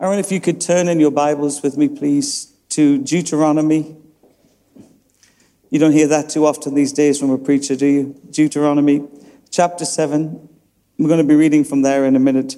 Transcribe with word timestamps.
Wonder 0.00 0.18
if 0.18 0.32
you 0.32 0.40
could 0.40 0.62
turn 0.62 0.88
in 0.88 0.98
your 0.98 1.10
Bibles 1.10 1.62
with 1.62 1.76
me, 1.76 1.86
please, 1.86 2.54
to 2.70 2.96
Deuteronomy. 2.96 3.96
You 5.68 5.78
don't 5.78 5.92
hear 5.92 6.06
that 6.06 6.30
too 6.30 6.46
often 6.46 6.74
these 6.74 6.90
days 6.90 7.20
from 7.20 7.28
a 7.30 7.36
preacher, 7.36 7.76
do 7.76 7.84
you? 7.84 8.20
Deuteronomy 8.30 9.06
chapter 9.50 9.84
7. 9.84 10.48
We're 10.98 11.06
going 11.06 11.18
to 11.18 11.24
be 11.24 11.34
reading 11.34 11.64
from 11.64 11.82
there 11.82 12.06
in 12.06 12.16
a 12.16 12.18
minute. 12.18 12.56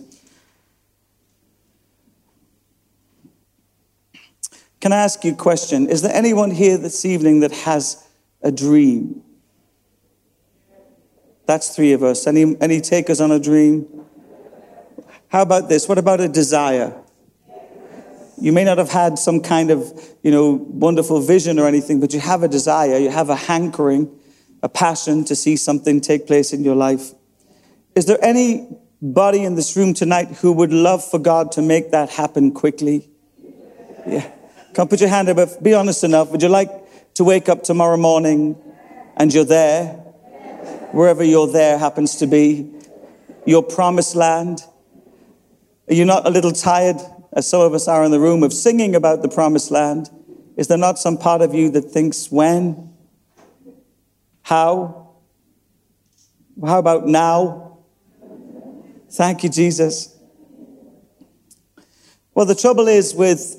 Can 4.81 4.93
I 4.93 4.99
ask 4.99 5.25
you 5.25 5.33
a 5.33 5.37
question? 5.37 5.89
Is 5.89 6.01
there 6.03 6.15
anyone 6.15 6.53
here 6.53 6.79
this 6.79 7.05
evening 7.05 7.41
that 7.41 7.51
has 7.51 8.07
a 8.41 8.53
dream? 8.53 9.21
That's 11.47 11.75
three 11.75 11.93
of 11.93 12.05
us. 12.05 12.29
Any, 12.29 12.57
any 12.61 12.81
takers 12.81 13.21
on 13.21 13.33
a 13.33 13.41
dream? 13.41 14.05
How 15.27 15.43
about 15.43 15.69
this? 15.69 15.89
What 15.89 15.99
about 15.99 16.21
a 16.21 16.29
desire? 16.29 17.02
You 18.41 18.53
may 18.53 18.65
not 18.65 18.79
have 18.79 18.91
had 18.91 19.19
some 19.19 19.41
kind 19.41 19.71
of, 19.71 19.93
you 20.23 20.31
know, 20.31 20.53
wonderful 20.53 21.21
vision 21.21 21.59
or 21.59 21.69
anything, 21.69 22.01
but 22.01 22.13
you 22.13 22.21
have 22.21 22.43
a 22.43 22.49
desire, 22.49 22.99
you 22.99 23.11
have 23.11 23.29
a 23.29 23.37
hankering, 23.37 24.11
a 24.63 24.69
passion 24.69 25.25
to 25.27 25.37
see 25.37 25.57
something 25.57 26.01
take 26.01 26.27
place 26.27 26.53
in 26.53 26.65
your 26.65 26.75
life. 26.75 27.13
Is 27.95 28.07
there 28.07 28.19
anybody 28.23 29.45
in 29.45 29.55
this 29.55 29.77
room 29.77 29.95
tonight 29.95 30.29
who 30.29 30.53
would 30.53 30.73
love 30.73 31.05
for 31.05 31.19
God 31.19 31.53
to 31.53 31.63
make 31.63 31.91
that 31.91 32.11
happen 32.11 32.53
quickly? 32.53 33.09
Yeah. 34.07 34.31
Come 34.75 34.89
put 34.89 35.01
your 35.01 35.11
hand 35.11 35.29
up, 35.29 35.63
be 35.63 35.75
honest 35.75 36.03
enough. 36.03 36.31
Would 36.31 36.43
you 36.43 36.49
like 36.49 36.71
to 37.15 37.25
wake 37.25 37.49
up 37.49 37.63
tomorrow 37.63 37.99
morning 37.99 38.57
and 39.17 39.33
you're 39.33 39.45
there? 39.45 39.89
Wherever 40.93 41.23
you're 41.23 41.47
there 41.47 41.79
happens 41.79 42.17
to 42.17 42.27
be, 42.27 42.71
your 43.45 43.63
promised 43.63 44.17
land. 44.17 44.63
Are 45.89 45.95
you 45.95 46.05
not 46.05 46.27
a 46.27 46.31
little 46.31 46.53
tired, 46.53 46.97
as 47.33 47.49
some 47.49 47.61
of 47.61 47.75
us 47.75 47.89
are 47.89 48.05
in 48.05 48.11
the 48.11 48.21
room, 48.21 48.43
of 48.43 48.53
singing 48.53 48.95
about 48.95 49.23
the 49.23 49.29
promised 49.29 49.71
land? 49.71 50.11
Is 50.57 50.69
there 50.69 50.79
not 50.79 50.99
some 50.99 51.17
part 51.17 51.41
of 51.41 51.55
you 51.55 51.71
that 51.71 51.83
thinks 51.83 52.31
when? 52.31 52.93
How? 54.43 55.17
How 56.65 56.79
about 56.79 57.07
now? 57.07 57.79
Thank 59.11 59.45
you, 59.45 59.49
Jesus. 59.49 60.17
Well, 62.35 62.47
the 62.47 62.55
trouble 62.55 62.89
is 62.89 63.15
with 63.15 63.59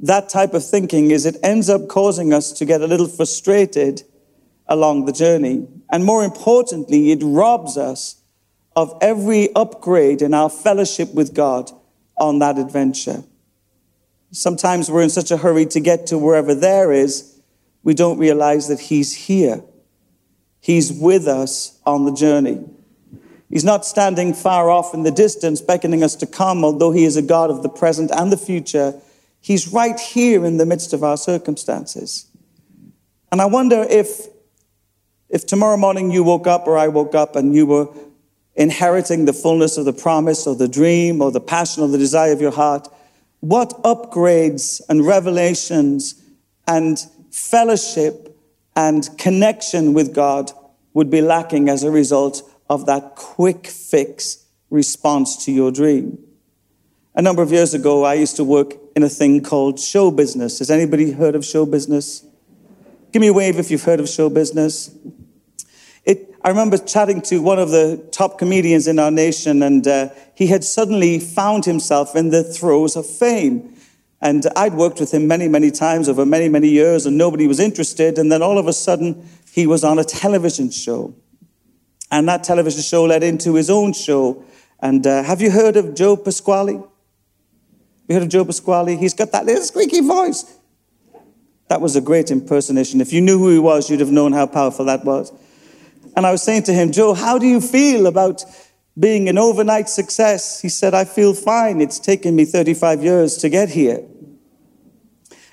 that 0.00 0.28
type 0.28 0.54
of 0.54 0.64
thinking 0.64 1.10
is 1.10 1.26
it 1.26 1.36
ends 1.42 1.68
up 1.68 1.88
causing 1.88 2.32
us 2.32 2.52
to 2.52 2.64
get 2.64 2.80
a 2.80 2.86
little 2.86 3.08
frustrated 3.08 4.02
along 4.66 5.06
the 5.06 5.12
journey. 5.12 5.66
And 5.90 6.04
more 6.04 6.24
importantly, 6.24 7.10
it 7.10 7.20
robs 7.22 7.76
us 7.76 8.22
of 8.76 8.96
every 9.00 9.52
upgrade 9.54 10.22
in 10.22 10.34
our 10.34 10.48
fellowship 10.48 11.12
with 11.14 11.34
God 11.34 11.70
on 12.20 12.38
that 12.40 12.58
adventure. 12.58 13.24
Sometimes 14.30 14.90
we're 14.90 15.02
in 15.02 15.10
such 15.10 15.30
a 15.30 15.36
hurry 15.36 15.66
to 15.66 15.80
get 15.80 16.06
to 16.08 16.18
wherever 16.18 16.54
there 16.54 16.92
is, 16.92 17.40
we 17.82 17.94
don't 17.94 18.18
realize 18.18 18.68
that 18.68 18.80
He's 18.80 19.14
here. 19.14 19.62
He's 20.60 20.92
with 20.92 21.26
us 21.26 21.80
on 21.86 22.04
the 22.04 22.12
journey. 22.12 22.64
He's 23.48 23.64
not 23.64 23.86
standing 23.86 24.34
far 24.34 24.68
off 24.68 24.92
in 24.92 25.04
the 25.04 25.10
distance, 25.10 25.62
beckoning 25.62 26.02
us 26.02 26.14
to 26.16 26.26
come, 26.26 26.64
although 26.64 26.92
He 26.92 27.04
is 27.04 27.16
a 27.16 27.22
God 27.22 27.50
of 27.50 27.62
the 27.62 27.68
present 27.68 28.10
and 28.10 28.30
the 28.30 28.36
future 28.36 29.00
He's 29.40 29.72
right 29.72 29.98
here 29.98 30.44
in 30.44 30.56
the 30.56 30.66
midst 30.66 30.92
of 30.92 31.02
our 31.02 31.16
circumstances. 31.16 32.26
And 33.30 33.40
I 33.40 33.46
wonder 33.46 33.86
if, 33.88 34.26
if 35.28 35.46
tomorrow 35.46 35.76
morning 35.76 36.10
you 36.10 36.24
woke 36.24 36.46
up 36.46 36.66
or 36.66 36.76
I 36.76 36.88
woke 36.88 37.14
up 37.14 37.36
and 37.36 37.54
you 37.54 37.66
were 37.66 37.88
inheriting 38.58 39.24
the 39.24 39.32
fullness 39.32 39.78
of 39.78 39.84
the 39.84 39.92
promise 39.92 40.46
or 40.46 40.54
the 40.56 40.68
dream 40.68 41.22
or 41.22 41.30
the 41.30 41.40
passion 41.40 41.82
or 41.82 41.88
the 41.88 41.96
desire 41.96 42.32
of 42.32 42.40
your 42.40 42.50
heart, 42.50 42.88
what 43.40 43.70
upgrades 43.84 44.82
and 44.88 45.06
revelations 45.06 46.20
and 46.66 46.98
fellowship 47.30 48.36
and 48.74 49.08
connection 49.16 49.94
with 49.94 50.12
God 50.12 50.50
would 50.92 51.08
be 51.08 51.22
lacking 51.22 51.68
as 51.68 51.84
a 51.84 51.90
result 51.90 52.42
of 52.68 52.84
that 52.86 53.14
quick 53.14 53.68
fix 53.68 54.44
response 54.70 55.44
to 55.44 55.52
your 55.52 55.70
dream? 55.70 56.18
A 57.14 57.22
number 57.22 57.42
of 57.42 57.52
years 57.52 57.74
ago, 57.74 58.04
I 58.04 58.14
used 58.14 58.36
to 58.36 58.44
work 58.44 58.74
in 58.96 59.04
a 59.04 59.08
thing 59.08 59.40
called 59.40 59.78
show 59.78 60.10
business. 60.10 60.58
Has 60.58 60.70
anybody 60.70 61.12
heard 61.12 61.36
of 61.36 61.44
show 61.44 61.64
business? 61.64 62.24
Give 63.12 63.20
me 63.20 63.28
a 63.28 63.32
wave 63.32 63.58
if 63.58 63.70
you've 63.70 63.84
heard 63.84 64.00
of 64.00 64.08
show 64.08 64.28
business. 64.28 64.90
I 66.42 66.50
remember 66.50 66.78
chatting 66.78 67.20
to 67.22 67.42
one 67.42 67.58
of 67.58 67.70
the 67.70 68.06
top 68.12 68.38
comedians 68.38 68.86
in 68.86 69.00
our 69.00 69.10
nation, 69.10 69.62
and 69.62 69.86
uh, 69.86 70.10
he 70.34 70.46
had 70.46 70.62
suddenly 70.62 71.18
found 71.18 71.64
himself 71.64 72.14
in 72.14 72.30
the 72.30 72.44
throes 72.44 72.94
of 72.94 73.06
fame. 73.06 73.74
And 74.20 74.46
I'd 74.54 74.74
worked 74.74 75.00
with 75.00 75.12
him 75.12 75.26
many, 75.26 75.48
many 75.48 75.70
times 75.72 76.08
over 76.08 76.24
many, 76.24 76.48
many 76.48 76.68
years, 76.68 77.06
and 77.06 77.18
nobody 77.18 77.48
was 77.48 77.58
interested. 77.58 78.18
And 78.18 78.30
then 78.30 78.40
all 78.40 78.56
of 78.58 78.68
a 78.68 78.72
sudden, 78.72 79.28
he 79.52 79.66
was 79.66 79.82
on 79.82 79.98
a 79.98 80.04
television 80.04 80.70
show. 80.70 81.14
And 82.10 82.28
that 82.28 82.44
television 82.44 82.82
show 82.82 83.04
led 83.04 83.22
into 83.24 83.54
his 83.54 83.68
own 83.68 83.92
show. 83.92 84.44
And 84.80 85.06
uh, 85.06 85.24
have 85.24 85.40
you 85.40 85.50
heard 85.50 85.76
of 85.76 85.94
Joe 85.94 86.16
Pasquale? 86.16 86.84
You 88.08 88.14
heard 88.14 88.22
of 88.22 88.28
Joe 88.28 88.44
Pasquale? 88.44 88.96
He's 88.96 89.14
got 89.14 89.32
that 89.32 89.44
little 89.44 89.62
squeaky 89.62 90.00
voice. 90.00 90.56
That 91.68 91.80
was 91.80 91.96
a 91.96 92.00
great 92.00 92.30
impersonation. 92.30 93.00
If 93.00 93.12
you 93.12 93.20
knew 93.20 93.38
who 93.38 93.50
he 93.50 93.58
was, 93.58 93.90
you'd 93.90 94.00
have 94.00 94.12
known 94.12 94.32
how 94.32 94.46
powerful 94.46 94.84
that 94.86 95.04
was. 95.04 95.32
And 96.18 96.26
I 96.26 96.32
was 96.32 96.42
saying 96.42 96.64
to 96.64 96.72
him, 96.72 96.90
Joe, 96.90 97.14
how 97.14 97.38
do 97.38 97.46
you 97.46 97.60
feel 97.60 98.08
about 98.08 98.44
being 98.98 99.28
an 99.28 99.38
overnight 99.38 99.88
success? 99.88 100.60
He 100.60 100.68
said, 100.68 100.92
I 100.92 101.04
feel 101.04 101.32
fine. 101.32 101.80
It's 101.80 102.00
taken 102.00 102.34
me 102.34 102.44
35 102.44 103.04
years 103.04 103.36
to 103.36 103.48
get 103.48 103.68
here. 103.68 104.02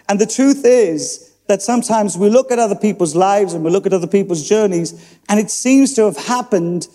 And 0.09 0.20
the 0.20 0.26
truth 0.26 0.66
is 0.66 1.36
that 1.46 1.62
sometimes 1.62 2.18
we 2.18 2.31
look 2.31 2.50
at 2.50 2.58
other 2.58 2.76
people's 2.76 3.16
lives 3.16 3.53
and 3.53 3.64
we 3.64 3.70
look 3.70 3.86
at 3.86 3.94
other 3.94 4.08
people's 4.08 4.50
journeys, 4.50 5.20
and 5.30 5.40
it 5.40 5.52
seems 5.52 5.94
to 5.94 6.06
have 6.06 6.18
happened 6.18 6.88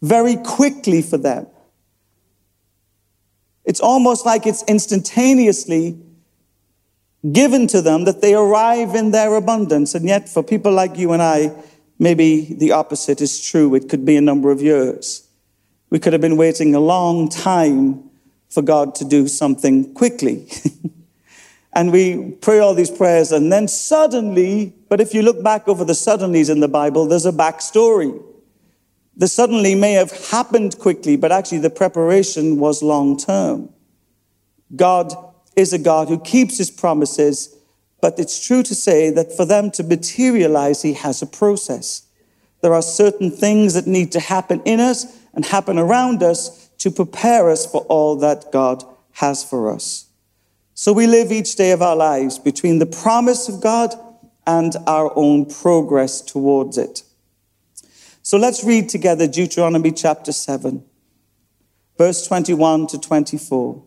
very 0.00 0.36
quickly 0.36 1.02
for 1.02 1.18
them. 1.18 1.48
It's 3.66 3.80
almost 3.80 4.24
like 4.24 4.46
it's 4.46 4.64
instantaneously 4.66 5.98
given 7.30 7.66
to 7.66 7.82
them 7.82 8.06
that 8.06 8.22
they 8.22 8.32
arrive 8.32 8.94
in 8.94 9.10
their 9.10 9.34
abundance. 9.34 9.94
And 9.94 10.06
yet, 10.06 10.30
for 10.30 10.42
people 10.42 10.72
like 10.72 10.96
you 10.96 11.12
and 11.12 11.20
I, 11.20 11.52
maybe 11.98 12.54
the 12.54 12.72
opposite 12.72 13.20
is 13.20 13.40
true. 13.40 13.74
It 13.74 13.88
could 13.88 14.04
be 14.04 14.16
a 14.16 14.20
number 14.20 14.50
of 14.50 14.62
years. 14.62 15.28
We 15.90 15.98
could 15.98 16.12
have 16.12 16.22
been 16.22 16.36
waiting 16.36 16.74
a 16.74 16.80
long 16.80 17.28
time 17.28 18.08
for 18.50 18.62
God 18.62 18.94
to 18.96 19.04
do 19.04 19.28
something 19.28 19.94
quickly. 19.94 20.46
and 21.72 21.92
we 21.92 22.32
pray 22.40 22.58
all 22.58 22.74
these 22.74 22.90
prayers, 22.90 23.32
and 23.32 23.52
then 23.52 23.68
suddenly, 23.68 24.74
but 24.88 25.00
if 25.00 25.14
you 25.14 25.22
look 25.22 25.42
back 25.42 25.68
over 25.68 25.84
the 25.84 25.92
suddenlies 25.92 26.50
in 26.50 26.60
the 26.60 26.68
Bible, 26.68 27.06
there's 27.06 27.26
a 27.26 27.32
backstory. 27.32 28.22
The 29.16 29.28
suddenly 29.28 29.74
may 29.74 29.92
have 29.92 30.12
happened 30.28 30.78
quickly, 30.78 31.16
but 31.16 31.32
actually 31.32 31.58
the 31.58 31.70
preparation 31.70 32.58
was 32.58 32.82
long 32.82 33.16
term. 33.16 33.70
God 34.76 35.12
is 35.56 35.72
a 35.72 35.78
God 35.78 36.08
who 36.08 36.20
keeps 36.20 36.58
his 36.58 36.70
promises, 36.70 37.54
but 38.00 38.18
it's 38.18 38.44
true 38.44 38.62
to 38.62 38.74
say 38.74 39.10
that 39.10 39.36
for 39.36 39.44
them 39.44 39.70
to 39.72 39.82
materialize, 39.82 40.82
he 40.82 40.92
has 40.94 41.20
a 41.20 41.26
process. 41.26 42.02
There 42.60 42.74
are 42.74 42.82
certain 42.82 43.30
things 43.30 43.74
that 43.74 43.86
need 43.86 44.12
to 44.12 44.20
happen 44.20 44.62
in 44.64 44.80
us 44.80 45.18
and 45.34 45.44
happen 45.44 45.78
around 45.78 46.22
us 46.22 46.68
to 46.78 46.90
prepare 46.90 47.50
us 47.50 47.66
for 47.66 47.82
all 47.82 48.16
that 48.16 48.52
God 48.52 48.84
has 49.12 49.44
for 49.44 49.72
us. 49.72 50.06
So 50.74 50.92
we 50.92 51.06
live 51.08 51.32
each 51.32 51.56
day 51.56 51.72
of 51.72 51.82
our 51.82 51.96
lives 51.96 52.38
between 52.38 52.78
the 52.78 52.86
promise 52.86 53.48
of 53.48 53.60
God 53.60 53.94
and 54.46 54.74
our 54.86 55.12
own 55.16 55.46
progress 55.46 56.20
towards 56.20 56.78
it. 56.78 57.02
So 58.22 58.38
let's 58.38 58.62
read 58.62 58.88
together 58.88 59.26
Deuteronomy 59.26 59.90
chapter 59.90 60.32
7, 60.32 60.84
verse 61.96 62.26
21 62.26 62.86
to 62.88 63.00
24. 63.00 63.82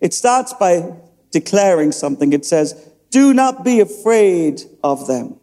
It 0.00 0.12
starts 0.12 0.52
by 0.52 0.92
declaring 1.30 1.92
something. 1.92 2.32
It 2.32 2.44
says, 2.44 2.87
Do 3.10 3.32
not 3.32 3.64
be 3.64 3.80
afraid 3.80 4.62
of 4.84 5.06
them, 5.06 5.40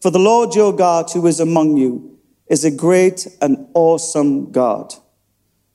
for 0.00 0.10
the 0.10 0.18
Lord 0.18 0.54
your 0.54 0.74
God 0.74 1.10
who 1.10 1.26
is 1.26 1.40
among 1.40 1.76
you 1.76 2.18
is 2.48 2.64
a 2.64 2.70
great 2.70 3.26
and 3.40 3.68
awesome 3.74 4.52
God. 4.52 4.94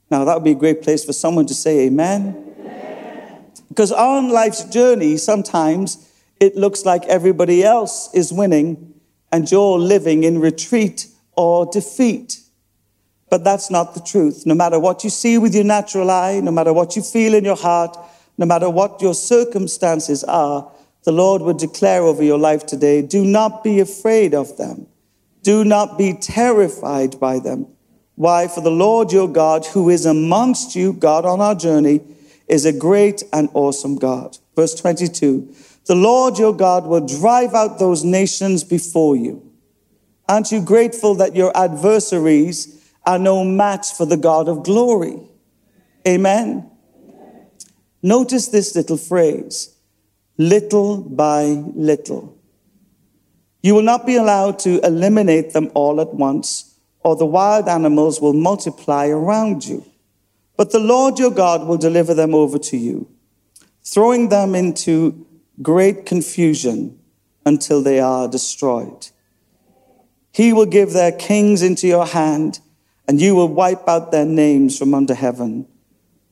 Now, 0.10 0.26
that 0.26 0.36
would 0.36 0.44
be 0.44 0.52
a 0.52 0.56
great 0.56 0.82
place 0.82 1.04
for 1.04 1.14
someone 1.14 1.46
to 1.48 1.54
say 1.54 1.88
amen. 1.88 2.56
amen. 2.60 3.46
Because 3.70 3.92
on 3.92 4.30
life's 4.30 4.64
journey, 4.64 5.18
sometimes 5.18 6.10
it 6.40 6.56
looks 6.56 6.86
like 6.86 7.04
everybody 7.06 7.64
else 7.64 8.10
is 8.14 8.32
winning 8.32 8.94
and 9.32 9.52
you're 9.52 9.78
living 9.78 10.24
in 10.24 10.40
retreat 10.40 11.08
or 11.36 11.66
defeat. 11.66 12.40
But 13.30 13.44
that's 13.44 13.70
not 13.70 13.94
the 13.94 14.00
truth. 14.00 14.44
No 14.46 14.56
matter 14.56 14.80
what 14.80 15.04
you 15.04 15.10
see 15.10 15.38
with 15.38 15.54
your 15.54 15.66
natural 15.66 16.10
eye, 16.10 16.40
no 16.40 16.52
matter 16.52 16.72
what 16.72 16.96
you 16.96 17.02
feel 17.02 17.34
in 17.34 17.44
your 17.44 17.58
heart, 17.58 17.98
no 18.38 18.46
matter 18.46 18.70
what 18.70 19.02
your 19.02 19.14
circumstances 19.14 20.24
are, 20.24 20.72
the 21.08 21.14
Lord 21.14 21.42
would 21.44 21.56
declare 21.56 22.04
over 22.04 22.22
your 22.22 22.38
life 22.38 22.66
today 22.66 23.02
do 23.02 23.24
not 23.24 23.64
be 23.64 23.80
afraid 23.80 24.34
of 24.34 24.58
them. 24.58 24.88
Do 25.42 25.64
not 25.64 25.98
be 25.98 26.12
terrified 26.12 27.18
by 27.18 27.40
them. 27.40 27.68
Why? 28.16 28.50
For 28.50 28.60
the 28.60 28.72
Lord 28.72 29.14
your 29.14 29.30
God, 29.30 29.66
who 29.68 29.90
is 29.90 30.06
amongst 30.06 30.76
you, 30.76 30.92
God 30.92 31.24
on 31.24 31.40
our 31.40 31.56
journey, 31.56 32.02
is 32.50 32.66
a 32.66 32.74
great 32.74 33.24
and 33.32 33.48
awesome 33.54 33.96
God. 33.96 34.38
Verse 34.54 34.76
22 34.76 35.56
The 35.86 35.96
Lord 35.96 36.38
your 36.38 36.54
God 36.54 36.86
will 36.86 37.08
drive 37.08 37.54
out 37.54 37.80
those 37.80 38.04
nations 38.04 38.66
before 38.66 39.16
you. 39.16 39.50
Aren't 40.28 40.52
you 40.52 40.60
grateful 40.60 41.16
that 41.16 41.38
your 41.38 41.56
adversaries 41.56 42.92
are 43.06 43.18
no 43.18 43.46
match 43.46 43.94
for 43.94 44.06
the 44.06 44.18
God 44.18 44.50
of 44.50 44.66
glory? 44.66 45.22
Amen. 46.06 46.70
Notice 48.04 48.50
this 48.50 48.76
little 48.76 48.98
phrase 48.98 49.74
little 50.38 50.98
by 51.02 51.44
little. 51.76 52.38
You 53.62 53.76
will 53.76 53.84
not 53.84 54.06
be 54.06 54.16
allowed 54.16 54.60
to 54.60 54.80
eliminate 54.86 55.54
them 55.54 55.72
all 55.74 56.00
at 56.00 56.14
once, 56.14 56.76
or 57.02 57.16
the 57.16 57.26
wild 57.26 57.68
animals 57.68 58.22
will 58.22 58.34
multiply 58.34 59.08
around 59.08 59.66
you. 59.66 59.86
But 60.56 60.72
the 60.72 60.80
Lord 60.80 61.20
your 61.20 61.32
God 61.32 61.68
will 61.68 61.78
deliver 61.78 62.14
them 62.14 62.34
over 62.34 62.58
to 62.60 62.78
you, 62.78 63.08
throwing 63.84 64.30
them 64.30 64.56
into 64.56 65.26
great 65.62 66.06
confusion 66.06 67.00
until 67.46 67.82
they 67.82 68.00
are 68.00 68.28
destroyed. 68.28 69.08
He 70.32 70.54
will 70.54 70.66
give 70.66 70.94
their 70.94 71.12
kings 71.12 71.62
into 71.62 71.88
your 71.88 72.06
hand, 72.06 72.60
and 73.08 73.22
you 73.22 73.36
will 73.36 73.48
wipe 73.48 73.88
out 73.88 74.12
their 74.12 74.26
names 74.26 74.78
from 74.78 74.94
under 74.94 75.14
heaven. 75.14 75.68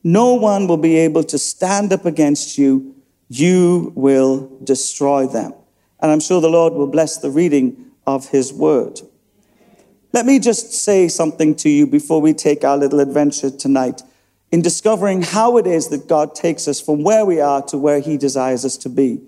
No 0.04 0.34
one 0.34 0.66
will 0.68 0.76
be 0.76 0.96
able 0.98 1.24
to 1.24 1.38
stand 1.38 1.92
up 1.92 2.04
against 2.04 2.58
you. 2.58 2.95
You 3.28 3.92
will 3.94 4.58
destroy 4.62 5.26
them. 5.26 5.54
And 6.00 6.10
I'm 6.10 6.20
sure 6.20 6.40
the 6.40 6.48
Lord 6.48 6.74
will 6.74 6.86
bless 6.86 7.18
the 7.18 7.30
reading 7.30 7.90
of 8.06 8.28
his 8.28 8.52
word. 8.52 9.00
Let 10.12 10.26
me 10.26 10.38
just 10.38 10.72
say 10.72 11.08
something 11.08 11.54
to 11.56 11.68
you 11.68 11.86
before 11.86 12.20
we 12.20 12.32
take 12.32 12.64
our 12.64 12.76
little 12.76 13.00
adventure 13.00 13.50
tonight 13.50 14.02
in 14.52 14.62
discovering 14.62 15.22
how 15.22 15.56
it 15.56 15.66
is 15.66 15.88
that 15.88 16.08
God 16.08 16.34
takes 16.34 16.68
us 16.68 16.80
from 16.80 17.02
where 17.02 17.24
we 17.24 17.40
are 17.40 17.62
to 17.62 17.76
where 17.76 18.00
he 18.00 18.16
desires 18.16 18.64
us 18.64 18.76
to 18.78 18.88
be. 18.88 19.20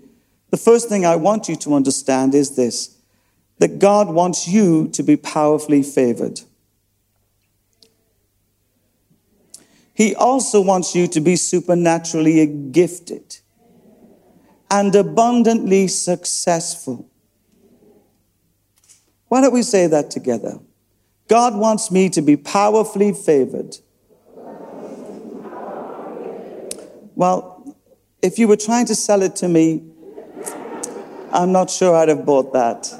The 0.49 0.57
first 0.57 0.89
thing 0.89 1.05
I 1.05 1.15
want 1.15 1.47
you 1.49 1.55
to 1.57 1.75
understand 1.75 2.33
is 2.33 2.55
this 2.55 2.95
that 3.59 3.77
God 3.77 4.07
wants 4.07 4.47
you 4.47 4.87
to 4.87 5.03
be 5.03 5.17
powerfully 5.17 5.83
favored. 5.83 6.39
He 9.93 10.15
also 10.15 10.61
wants 10.61 10.95
you 10.95 11.07
to 11.07 11.19
be 11.19 11.35
supernaturally 11.35 12.45
gifted 12.47 13.39
and 14.71 14.93
abundantly 14.95 15.87
successful. 15.87 17.09
Why 19.27 19.41
don't 19.41 19.53
we 19.53 19.63
say 19.63 19.87
that 19.87 20.11
together? 20.11 20.59
God 21.27 21.55
wants 21.55 21.91
me 21.91 22.09
to 22.09 22.21
be 22.21 22.35
powerfully 22.35 23.13
favored. 23.13 23.77
Well, 27.15 27.75
if 28.21 28.39
you 28.39 28.47
were 28.47 28.57
trying 28.57 28.85
to 28.87 28.95
sell 28.95 29.21
it 29.21 29.35
to 29.37 29.47
me, 29.47 29.83
I'm 31.31 31.51
not 31.51 31.69
sure 31.69 31.95
I'd 31.95 32.09
have 32.09 32.25
bought 32.25 32.53
that. 32.53 32.91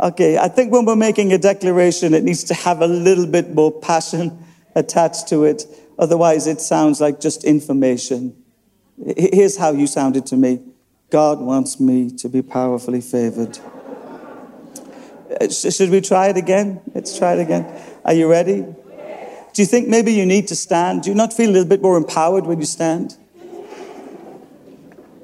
Okay, 0.00 0.38
I 0.38 0.48
think 0.48 0.72
when 0.72 0.84
we're 0.84 0.96
making 0.96 1.32
a 1.32 1.38
declaration, 1.38 2.14
it 2.14 2.22
needs 2.22 2.44
to 2.44 2.54
have 2.54 2.80
a 2.80 2.86
little 2.86 3.26
bit 3.26 3.52
more 3.52 3.72
passion 3.72 4.44
attached 4.74 5.28
to 5.28 5.44
it. 5.44 5.64
Otherwise, 5.98 6.46
it 6.46 6.60
sounds 6.60 7.00
like 7.00 7.20
just 7.20 7.44
information. 7.44 8.37
Here's 9.04 9.56
how 9.56 9.72
you 9.72 9.86
sounded 9.86 10.26
to 10.26 10.36
me 10.36 10.60
God 11.10 11.40
wants 11.40 11.80
me 11.80 12.10
to 12.10 12.28
be 12.28 12.42
powerfully 12.42 13.00
favored. 13.00 13.58
Uh, 15.40 15.48
should 15.48 15.90
we 15.90 16.00
try 16.00 16.28
it 16.28 16.36
again? 16.36 16.80
Let's 16.94 17.16
try 17.16 17.34
it 17.34 17.40
again. 17.40 17.66
Are 18.04 18.14
you 18.14 18.28
ready? 18.28 18.66
Do 19.52 19.62
you 19.62 19.66
think 19.66 19.88
maybe 19.88 20.12
you 20.12 20.26
need 20.26 20.48
to 20.48 20.56
stand? 20.56 21.02
Do 21.02 21.10
you 21.10 21.14
not 21.14 21.32
feel 21.32 21.50
a 21.50 21.52
little 21.52 21.68
bit 21.68 21.82
more 21.82 21.96
empowered 21.96 22.46
when 22.46 22.60
you 22.60 22.66
stand? 22.66 23.16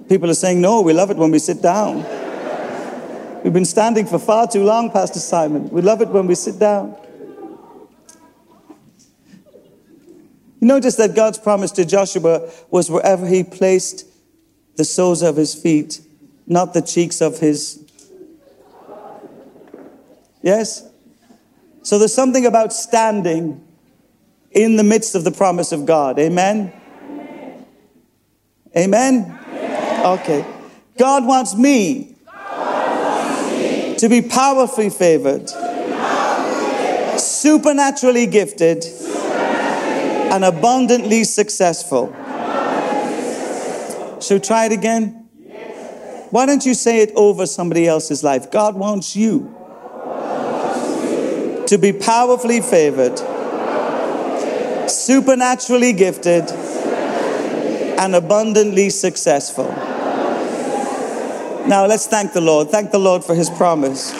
People 0.08 0.30
are 0.30 0.34
saying, 0.34 0.60
no, 0.60 0.82
we 0.82 0.92
love 0.92 1.10
it 1.10 1.16
when 1.16 1.30
we 1.30 1.38
sit 1.38 1.62
down. 1.62 2.04
We've 3.42 3.52
been 3.52 3.64
standing 3.64 4.06
for 4.06 4.18
far 4.18 4.46
too 4.46 4.64
long, 4.64 4.90
Pastor 4.90 5.18
Simon. 5.18 5.68
We 5.70 5.82
love 5.82 6.00
it 6.00 6.08
when 6.08 6.26
we 6.26 6.34
sit 6.34 6.58
down. 6.58 6.96
Notice 10.64 10.96
that 10.96 11.14
God's 11.14 11.36
promise 11.36 11.70
to 11.72 11.84
Joshua 11.84 12.50
was 12.70 12.90
wherever 12.90 13.26
he 13.26 13.44
placed 13.44 14.06
the 14.76 14.84
soles 14.84 15.20
of 15.20 15.36
his 15.36 15.54
feet, 15.54 16.00
not 16.46 16.72
the 16.72 16.80
cheeks 16.80 17.20
of 17.20 17.38
his. 17.38 17.84
Yes? 20.40 20.88
So 21.82 21.98
there's 21.98 22.14
something 22.14 22.46
about 22.46 22.72
standing 22.72 23.62
in 24.52 24.76
the 24.76 24.84
midst 24.84 25.14
of 25.14 25.24
the 25.24 25.30
promise 25.30 25.70
of 25.70 25.84
God. 25.84 26.18
Amen? 26.18 26.72
Amen? 28.74 29.38
Amen? 29.38 30.02
Okay. 30.06 30.46
God 30.96 31.26
wants 31.26 31.54
me, 31.54 32.16
to 33.98 34.08
be 34.08 34.22
favored, 34.22 34.22
be 34.22 34.22
powerfully 34.22 34.88
favored 34.88 35.50
supernaturally 37.18 38.26
gifted 38.26 38.82
and 40.34 40.44
abundantly 40.44 41.22
successful. 41.22 42.08
So 44.20 44.40
try 44.40 44.66
it 44.66 44.72
again. 44.72 45.28
Why 46.30 46.44
don't 46.44 46.66
you 46.66 46.74
say 46.74 47.02
it 47.02 47.12
over 47.14 47.46
somebody 47.46 47.86
else's 47.86 48.24
life? 48.24 48.50
God 48.50 48.74
wants 48.74 49.14
you 49.14 49.54
to 51.68 51.78
be 51.80 51.92
powerfully 51.92 52.60
favored, 52.60 53.16
supernaturally 54.90 55.92
gifted, 55.92 56.50
and 56.50 58.16
abundantly 58.16 58.90
successful. 58.90 59.68
Now 61.68 61.86
let's 61.86 62.08
thank 62.08 62.32
the 62.32 62.40
Lord. 62.40 62.70
Thank 62.70 62.90
the 62.90 62.98
Lord 62.98 63.22
for 63.22 63.36
his 63.36 63.48
promise. 63.50 64.12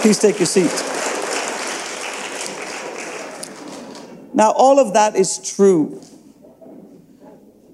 Please 0.00 0.18
take 0.18 0.38
your 0.38 0.46
seat. 0.46 0.95
Now, 4.36 4.52
all 4.52 4.78
of 4.78 4.92
that 4.92 5.16
is 5.16 5.38
true. 5.56 6.00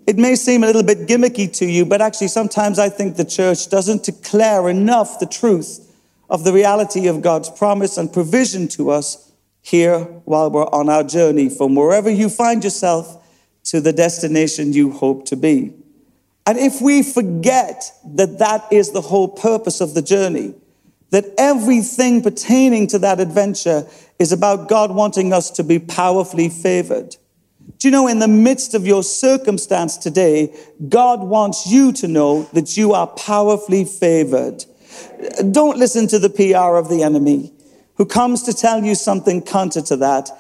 It 0.07 0.17
may 0.17 0.37
seem 0.37 0.63
a 0.63 0.67
little 0.67 0.85
bit 0.85 1.09
gimmicky 1.09 1.53
to 1.59 1.67
you, 1.67 1.85
but 1.85 2.01
actually, 2.01 2.29
sometimes 2.29 2.79
I 2.79 2.89
think 2.89 3.17
the 3.17 3.25
church 3.25 3.69
doesn't 3.69 4.05
declare 4.05 4.69
enough 4.69 5.19
the 5.19 5.27
truth 5.27 5.93
of 6.31 6.45
the 6.45 6.53
reality 6.53 7.09
of 7.09 7.21
God's 7.21 7.51
promise 7.51 7.99
and 7.99 8.13
provision 8.13 8.69
to 8.69 8.91
us 8.91 9.33
here 9.61 10.05
while 10.25 10.51
we're 10.51 10.69
on 10.71 10.89
our 10.89 11.03
journey 11.03 11.49
from 11.49 11.75
wherever 11.75 12.09
you 12.09 12.29
find 12.29 12.63
yourself 12.63 13.19
to 13.65 13.81
the 13.81 13.93
destination 13.93 14.73
you 14.73 14.93
hope 14.93 15.27
to 15.27 15.37
be. 15.37 15.73
And 16.47 16.59
if 16.59 16.81
we 16.81 17.03
forget 17.03 17.93
that 18.05 18.39
that 18.39 18.73
is 18.73 18.93
the 18.93 19.01
whole 19.01 19.29
purpose 19.29 19.81
of 19.81 19.95
the 19.95 20.03
journey, 20.03 20.55
that 21.13 21.27
everything 21.37 22.23
pertaining 22.23 22.87
to 22.89 22.99
that 22.99 23.21
adventure 23.21 23.87
is 24.19 24.33
about 24.33 24.69
God 24.69 24.91
wanting 24.91 25.33
us 25.33 25.51
to 25.53 25.63
be 25.63 25.79
powerfully 25.79 26.49
favored. 26.49 27.17
Do 27.79 27.89
you 27.89 27.93
know, 27.93 28.09
in 28.09 28.19
the 28.19 28.29
midst 28.29 28.75
of 28.75 28.87
your 28.87 29.03
circumstance 29.03 29.99
today, 29.99 30.57
God 30.89 31.21
wants 31.21 31.67
you 31.67 31.93
to 31.93 32.09
know 32.09 32.45
that 32.55 32.77
you 32.77 32.95
are 32.95 33.07
powerfully 33.07 33.85
favored. 33.85 34.65
Don't 35.51 35.77
listen 35.77 36.07
to 36.09 36.19
the 36.19 36.31
PR 36.31 36.77
of 36.77 36.89
the 36.89 37.03
enemy 37.03 37.53
who 37.97 38.07
comes 38.07 38.43
to 38.45 38.55
tell 38.55 38.83
you 38.83 38.95
something 38.95 39.43
counter 39.43 39.83
to 39.83 39.97
that. 39.97 40.31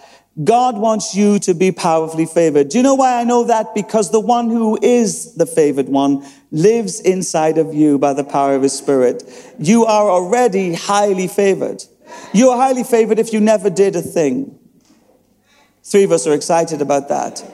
God 0.43 0.79
wants 0.79 1.15
you 1.15 1.39
to 1.41 1.53
be 1.53 1.73
powerfully 1.73 2.25
favored. 2.25 2.71
Do 2.71 2.79
you 2.79 2.83
know 2.83 2.95
why 2.95 3.21
I 3.21 3.25
know 3.25 3.45
that? 3.45 3.75
Because 3.75 4.11
the 4.11 4.21
one 4.21 4.49
who 4.49 4.79
is 4.81 5.35
the 5.35 5.45
favored 5.45 5.91
one 5.91 6.27
lives 6.51 7.01
inside 7.01 7.59
of 7.59 7.75
you 7.75 7.99
by 7.99 8.15
the 8.15 8.25
power 8.25 8.55
of 8.55 8.63
his 8.63 8.73
spirit. 8.73 9.23
You 9.59 9.85
are 9.85 10.11
already 10.11 10.73
highly 10.73 11.29
favored. 11.29 11.85
You 12.33 12.49
are 12.49 12.57
highly 12.57 12.83
favored 12.83 13.19
if 13.19 13.33
you 13.33 13.41
never 13.41 13.69
did 13.69 13.95
a 13.95 14.01
thing. 14.01 14.59
Three 15.85 16.05
of 16.05 16.13
us 16.13 16.27
are 16.27 16.35
excited 16.35 16.81
about 16.81 17.09
that. 17.09 17.45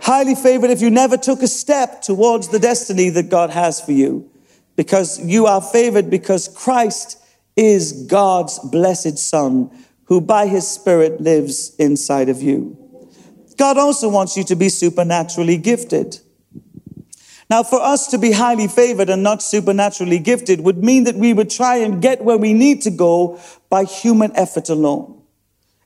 Highly 0.00 0.36
favored 0.36 0.70
if 0.70 0.80
you 0.80 0.90
never 0.90 1.16
took 1.16 1.42
a 1.42 1.48
step 1.48 2.02
towards 2.02 2.48
the 2.48 2.60
destiny 2.60 3.08
that 3.10 3.28
God 3.28 3.50
has 3.50 3.80
for 3.80 3.92
you. 3.92 4.30
Because 4.76 5.24
you 5.24 5.46
are 5.46 5.60
favored 5.60 6.10
because 6.10 6.46
Christ 6.48 7.18
is 7.56 8.06
God's 8.06 8.58
blessed 8.58 9.18
Son 9.18 9.70
who 10.06 10.20
by 10.20 10.46
his 10.46 10.66
Spirit 10.66 11.20
lives 11.20 11.74
inside 11.76 12.28
of 12.28 12.42
you. 12.42 12.76
God 13.56 13.78
also 13.78 14.08
wants 14.08 14.36
you 14.36 14.44
to 14.44 14.56
be 14.56 14.68
supernaturally 14.68 15.56
gifted. 15.56 16.18
Now, 17.50 17.62
for 17.62 17.80
us 17.80 18.08
to 18.08 18.18
be 18.18 18.32
highly 18.32 18.68
favored 18.68 19.10
and 19.10 19.22
not 19.22 19.42
supernaturally 19.42 20.18
gifted 20.18 20.60
would 20.62 20.82
mean 20.82 21.04
that 21.04 21.14
we 21.14 21.32
would 21.32 21.50
try 21.50 21.76
and 21.76 22.00
get 22.00 22.24
where 22.24 22.38
we 22.38 22.52
need 22.52 22.82
to 22.82 22.90
go 22.90 23.38
by 23.68 23.84
human 23.84 24.34
effort 24.34 24.70
alone. 24.70 25.22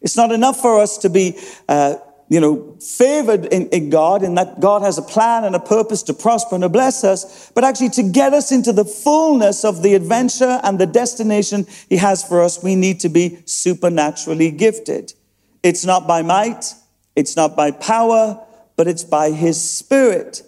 It's 0.01 0.17
not 0.17 0.31
enough 0.31 0.61
for 0.61 0.81
us 0.81 0.99
to 0.99 1.11
be 1.11 1.39
uh, 1.69 1.97
you 2.29 2.41
know, 2.41 2.77
favored 2.81 3.47
in, 3.47 3.69
in, 3.69 3.89
God 3.89 4.23
and 4.23 4.37
that 4.37 4.61
God 4.61 4.83
has 4.83 4.99
a 4.99 5.03
plan 5.03 5.45
and 5.45 5.57
a 5.57 5.61
purpose 5.61 6.03
to 6.05 6.15
prosper 6.15 6.57
and 6.57 6.63
to 6.63 6.69
bless 6.69 7.03
us, 7.03 7.51
but 7.55 7.65
actually 7.65 7.89
to 7.91 8.03
get 8.03 8.35
us 8.35 8.53
into 8.53 8.73
the 8.73 8.85
fullness 8.85 9.65
of 9.65 9.83
the 9.83 9.95
adventure 9.95 10.61
and 10.63 10.79
the 10.79 10.87
destination 10.87 11.67
He 11.89 11.97
has 11.97 12.23
for 12.23 12.43
us, 12.43 12.63
we 12.63 12.75
need 12.75 13.01
to 13.01 13.09
be 13.09 13.39
supernaturally 13.47 14.51
gifted. 14.51 15.15
It's 15.63 15.85
not 15.85 16.07
by 16.07 16.23
might, 16.23 16.75
it's 17.17 17.35
not 17.35 17.57
by 17.57 17.71
power, 17.71 18.45
but 18.77 18.87
it's 18.87 19.05
by 19.05 19.33
his 19.33 19.61
spirit. 19.61 20.43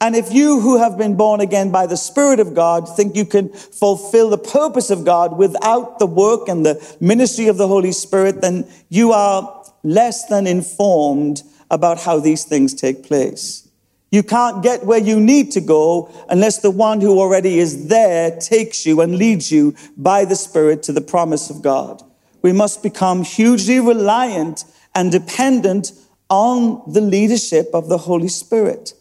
And 0.00 0.14
if 0.14 0.32
you 0.32 0.60
who 0.60 0.78
have 0.78 0.98
been 0.98 1.16
born 1.16 1.40
again 1.40 1.70
by 1.70 1.86
the 1.86 1.96
Spirit 1.96 2.38
of 2.38 2.54
God 2.54 2.88
think 2.96 3.16
you 3.16 3.24
can 3.24 3.48
fulfill 3.48 4.30
the 4.30 4.38
purpose 4.38 4.90
of 4.90 5.04
God 5.04 5.38
without 5.38 5.98
the 5.98 6.06
work 6.06 6.48
and 6.48 6.66
the 6.66 6.96
ministry 7.00 7.48
of 7.48 7.56
the 7.56 7.66
Holy 7.66 7.92
Spirit, 7.92 8.40
then 8.40 8.68
you 8.88 9.12
are 9.12 9.61
less 9.82 10.26
than 10.26 10.46
informed 10.46 11.42
about 11.70 12.00
how 12.00 12.18
these 12.18 12.44
things 12.44 12.74
take 12.74 13.02
place. 13.02 13.68
You 14.10 14.22
can't 14.22 14.62
get 14.62 14.84
where 14.84 14.98
you 14.98 15.18
need 15.18 15.52
to 15.52 15.60
go 15.62 16.10
unless 16.28 16.58
the 16.58 16.70
one 16.70 17.00
who 17.00 17.18
already 17.18 17.58
is 17.58 17.88
there 17.88 18.38
takes 18.38 18.84
you 18.84 19.00
and 19.00 19.16
leads 19.16 19.50
you 19.50 19.74
by 19.96 20.26
the 20.26 20.36
Spirit 20.36 20.82
to 20.84 20.92
the 20.92 21.00
promise 21.00 21.48
of 21.48 21.62
God. 21.62 22.02
We 22.42 22.52
must 22.52 22.82
become 22.82 23.24
hugely 23.24 23.80
reliant 23.80 24.64
and 24.94 25.10
dependent 25.10 25.92
on 26.28 26.82
the 26.92 27.00
leadership 27.00 27.70
of 27.72 27.88
the 27.88 27.98
Holy 27.98 28.28
Spirit. 28.28 28.92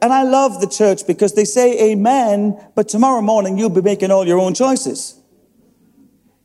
And 0.00 0.12
I 0.12 0.22
love 0.22 0.60
the 0.60 0.66
church 0.66 1.06
because 1.06 1.34
they 1.34 1.44
say 1.44 1.92
amen, 1.92 2.58
but 2.74 2.88
tomorrow 2.88 3.20
morning 3.20 3.58
you'll 3.58 3.68
be 3.68 3.82
making 3.82 4.10
all 4.10 4.26
your 4.26 4.38
own 4.38 4.54
choices. 4.54 5.20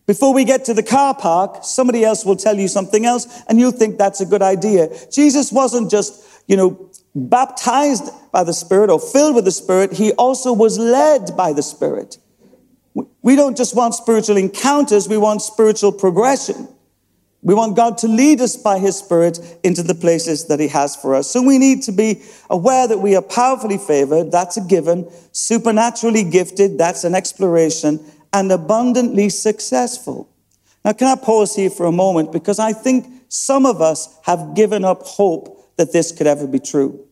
Before 0.09 0.33
we 0.33 0.43
get 0.43 0.65
to 0.65 0.73
the 0.73 0.81
car 0.81 1.13
park, 1.13 1.59
somebody 1.61 2.03
else 2.03 2.25
will 2.25 2.35
tell 2.35 2.57
you 2.57 2.67
something 2.67 3.05
else, 3.05 3.27
and 3.47 3.59
you'll 3.59 3.71
think 3.71 3.99
that's 3.99 4.19
a 4.19 4.25
good 4.25 4.41
idea. 4.41 4.89
Jesus 5.11 5.51
wasn't 5.51 5.91
just, 5.91 6.43
you 6.47 6.57
know, 6.57 6.89
baptized 7.13 8.09
by 8.31 8.43
the 8.43 8.51
Spirit 8.51 8.89
or 8.89 8.99
filled 8.99 9.35
with 9.35 9.45
the 9.45 9.51
Spirit, 9.51 9.93
he 9.93 10.11
also 10.13 10.51
was 10.51 10.79
led 10.79 11.37
by 11.37 11.53
the 11.53 11.61
Spirit. 11.61 12.17
We 13.21 13.35
don't 13.35 13.55
just 13.55 13.75
want 13.75 13.93
spiritual 13.93 14.37
encounters, 14.37 15.07
we 15.07 15.19
want 15.19 15.43
spiritual 15.43 15.91
progression. 15.91 16.67
We 17.41 17.53
want 17.53 17.77
God 17.77 17.99
to 17.99 18.07
lead 18.07 18.41
us 18.41 18.57
by 18.57 18.79
His 18.79 18.97
Spirit 18.97 19.39
into 19.63 19.81
the 19.81 19.95
places 19.95 20.47
that 20.47 20.59
He 20.59 20.67
has 20.69 20.95
for 20.95 21.15
us. 21.15 21.29
So 21.29 21.41
we 21.41 21.57
need 21.57 21.83
to 21.83 21.93
be 21.93 22.21
aware 22.49 22.85
that 22.85 22.97
we 22.97 23.15
are 23.15 23.21
powerfully 23.21 23.77
favored. 23.77 24.29
That's 24.29 24.57
a 24.57 24.61
given. 24.61 25.09
Supernaturally 25.31 26.25
gifted. 26.25 26.77
That's 26.77 27.05
an 27.05 27.15
exploration. 27.15 28.03
And 28.31 28.51
abundantly 28.51 29.29
successful. 29.29 30.29
Now, 30.85 30.93
can 30.93 31.07
I 31.07 31.15
pause 31.15 31.55
here 31.55 31.69
for 31.69 31.85
a 31.85 31.91
moment? 31.91 32.31
Because 32.31 32.59
I 32.59 32.73
think 32.73 33.07
some 33.27 33.65
of 33.65 33.81
us 33.81 34.17
have 34.23 34.55
given 34.55 34.85
up 34.85 35.03
hope 35.03 35.75
that 35.77 35.91
this 35.93 36.11
could 36.11 36.27
ever 36.27 36.47
be 36.47 36.59
true. 36.59 37.05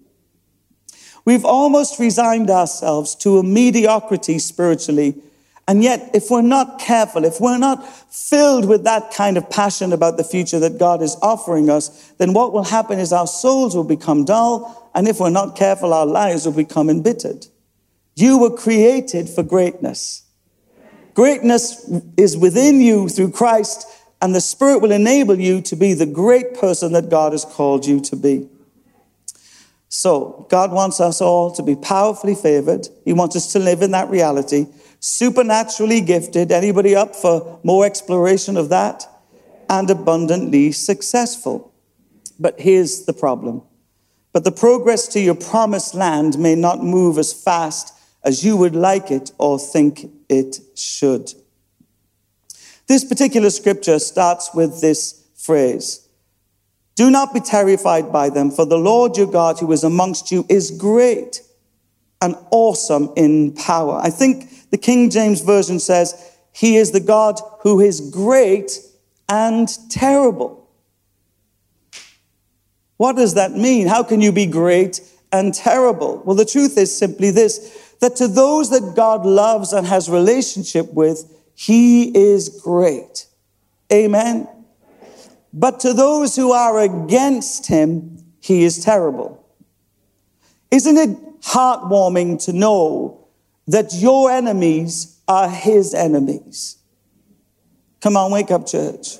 We've 1.26 1.46
almost 1.46 2.00
resigned 2.00 2.50
ourselves 2.50 3.16
to 3.16 3.40
a 3.40 3.44
mediocrity 3.44 4.40
spiritually 4.40 5.22
and 5.68 5.84
yet, 5.84 6.12
if 6.14 6.30
we're 6.30 6.42
not 6.42 6.80
careful, 6.80 7.26
if 7.26 7.42
we're 7.42 7.58
not 7.58 7.86
filled 7.86 8.66
with 8.66 8.86
that 8.86 9.12
kind 9.12 9.38
of 9.38 9.50
passion 9.50 9.92
about 9.92 10.16
the 10.16 10.24
future 10.24 10.60
that 10.60 10.78
God 10.78 11.02
is 11.02 11.18
offering 11.22 11.70
us, 11.70 12.14
then 12.20 12.32
what 12.32 12.54
will 12.54 12.64
happen 12.64 13.00
is 13.00 13.12
our 13.12 13.28
souls 13.28 13.76
will 13.76 13.84
become 13.84 14.24
dull. 14.24 14.90
And 14.96 15.10
if 15.10 15.20
we're 15.20 15.30
not 15.30 15.58
careful, 15.58 15.94
our 15.94 16.06
lives 16.06 16.46
will 16.46 16.54
become 16.54 16.90
embittered. 16.90 17.48
You 18.16 18.38
were 18.38 18.56
created 18.56 19.28
for 19.28 19.44
greatness. 19.44 20.24
Greatness 21.18 21.90
is 22.16 22.38
within 22.38 22.80
you 22.80 23.10
through 23.10 23.32
Christ, 23.32 23.88
and 24.22 24.36
the 24.36 24.40
Spirit 24.40 24.84
will 24.84 24.92
enable 24.92 25.40
you 25.40 25.62
to 25.62 25.76
be 25.76 25.96
the 25.96 26.06
great 26.06 26.54
person 26.54 26.92
that 26.92 27.10
God 27.10 27.32
has 27.32 27.44
called 27.44 27.88
you 27.88 28.00
to 28.02 28.16
be. 28.16 28.48
So, 29.90 30.46
God 30.52 30.72
wants 30.72 31.00
us 31.00 31.20
all 31.20 31.52
to 31.54 31.64
be 31.64 31.76
powerfully 31.76 32.36
favored. 32.36 32.88
He 33.04 33.14
wants 33.14 33.36
us 33.36 33.52
to 33.54 33.58
live 33.58 33.82
in 33.82 33.90
that 33.92 34.12
reality 34.12 34.68
supernaturally 35.00 36.02
gifted. 36.02 36.52
Anybody 36.52 36.96
up 36.96 37.16
for 37.16 37.60
more 37.64 37.84
exploration 37.84 38.56
of 38.56 38.70
that? 38.70 39.10
And 39.72 39.90
abundantly 39.90 40.72
successful. 40.72 41.74
But 42.40 42.60
here's 42.60 43.06
the 43.06 43.14
problem. 43.14 43.64
But 44.34 44.44
the 44.44 44.52
progress 44.52 45.08
to 45.08 45.20
your 45.20 45.34
promised 45.34 45.96
land 45.96 46.38
may 46.38 46.54
not 46.54 46.84
move 46.84 47.18
as 47.18 47.34
fast 47.34 47.92
as 48.24 48.46
you 48.46 48.56
would 48.56 48.76
like 48.76 49.10
it 49.10 49.32
or 49.40 49.58
think 49.58 50.12
it 50.30 50.60
should. 50.76 51.34
This 52.88 53.04
particular 53.04 53.50
scripture 53.50 54.00
starts 54.00 54.54
with 54.54 54.82
this 54.82 55.26
phrase 55.36 56.08
Do 56.96 57.10
not 57.10 57.34
be 57.34 57.40
terrified 57.40 58.12
by 58.12 58.30
them, 58.30 58.52
for 58.52 58.66
the 58.66 58.78
Lord 58.78 59.18
your 59.18 59.28
God 59.28 59.60
who 59.60 59.72
is 59.72 59.84
amongst 59.84 60.32
you 60.32 60.46
is 60.50 60.72
great 60.72 61.42
and 62.22 62.36
awesome 62.52 63.12
in 63.16 63.54
power. 63.54 64.00
I 64.02 64.10
think 64.10 64.70
the 64.72 64.78
King 64.78 65.10
James 65.10 65.42
Version 65.42 65.80
says, 65.80 66.38
He 66.52 66.78
is 66.78 66.92
the 66.92 67.00
God 67.00 67.40
who 67.62 67.80
is 67.80 68.02
great 68.10 68.80
and 69.30 69.70
terrible. 69.90 70.68
What 72.98 73.16
does 73.16 73.36
that 73.36 73.52
mean? 73.52 73.88
How 73.88 74.04
can 74.04 74.22
you 74.22 74.32
be 74.32 74.48
great 74.48 75.02
and 75.32 75.54
terrible? 75.54 76.22
Well, 76.26 76.36
the 76.36 76.46
truth 76.46 76.78
is 76.78 76.96
simply 76.96 77.32
this 77.32 77.87
that 78.02 78.16
to 78.18 78.28
those 78.28 78.70
that 78.70 78.94
God 78.96 79.26
loves 79.26 79.74
and 79.74 79.86
has 79.88 80.10
relationship 80.10 80.94
with, 80.94 81.26
He 81.56 82.16
is 82.16 82.50
great. 82.64 83.28
Amen. 83.92 84.48
But 85.54 85.80
to 85.82 85.94
those 85.94 86.36
who 86.36 86.52
are 86.52 86.80
against 86.80 87.68
Him, 87.68 88.24
He 88.40 88.64
is 88.64 88.84
terrible. 88.84 89.46
Isn't 90.70 90.98
it 90.98 91.42
heartwarming 91.42 92.44
to 92.46 92.54
know 92.54 93.28
that 93.68 93.94
your 93.94 94.32
enemies 94.32 95.20
are 95.28 95.50
his 95.50 95.94
enemies. 95.94 96.78
Come 98.02 98.16
on, 98.16 98.32
wake 98.32 98.52
up, 98.52 98.66
church. 98.66 99.18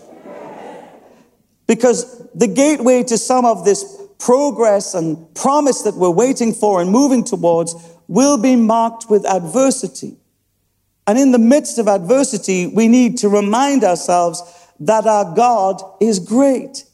Because 1.68 2.28
the 2.34 2.48
gateway 2.48 3.04
to 3.04 3.18
some 3.18 3.46
of 3.46 3.66
this 3.66 4.02
progress 4.20 4.94
and 4.94 5.34
promise 5.36 5.82
that 5.82 5.96
we're 5.96 6.10
waiting 6.10 6.54
for 6.54 6.82
and 6.82 6.90
moving 6.90 7.24
towards 7.24 7.76
will 8.08 8.38
be 8.38 8.56
marked 8.56 9.10
with 9.10 9.26
adversity. 9.26 10.18
And 11.06 11.18
in 11.18 11.32
the 11.32 11.40
midst 11.40 11.78
of 11.78 11.88
adversity, 11.88 12.68
we 12.68 12.88
need 12.88 13.18
to 13.20 13.30
remind 13.30 13.84
ourselves 13.84 14.42
that 14.80 15.06
our 15.06 15.34
God 15.36 15.82
is 16.00 16.20
great. 16.20 16.86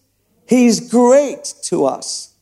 He's 0.48 0.90
great 0.92 1.54
to 1.64 1.86
us. 1.86 2.34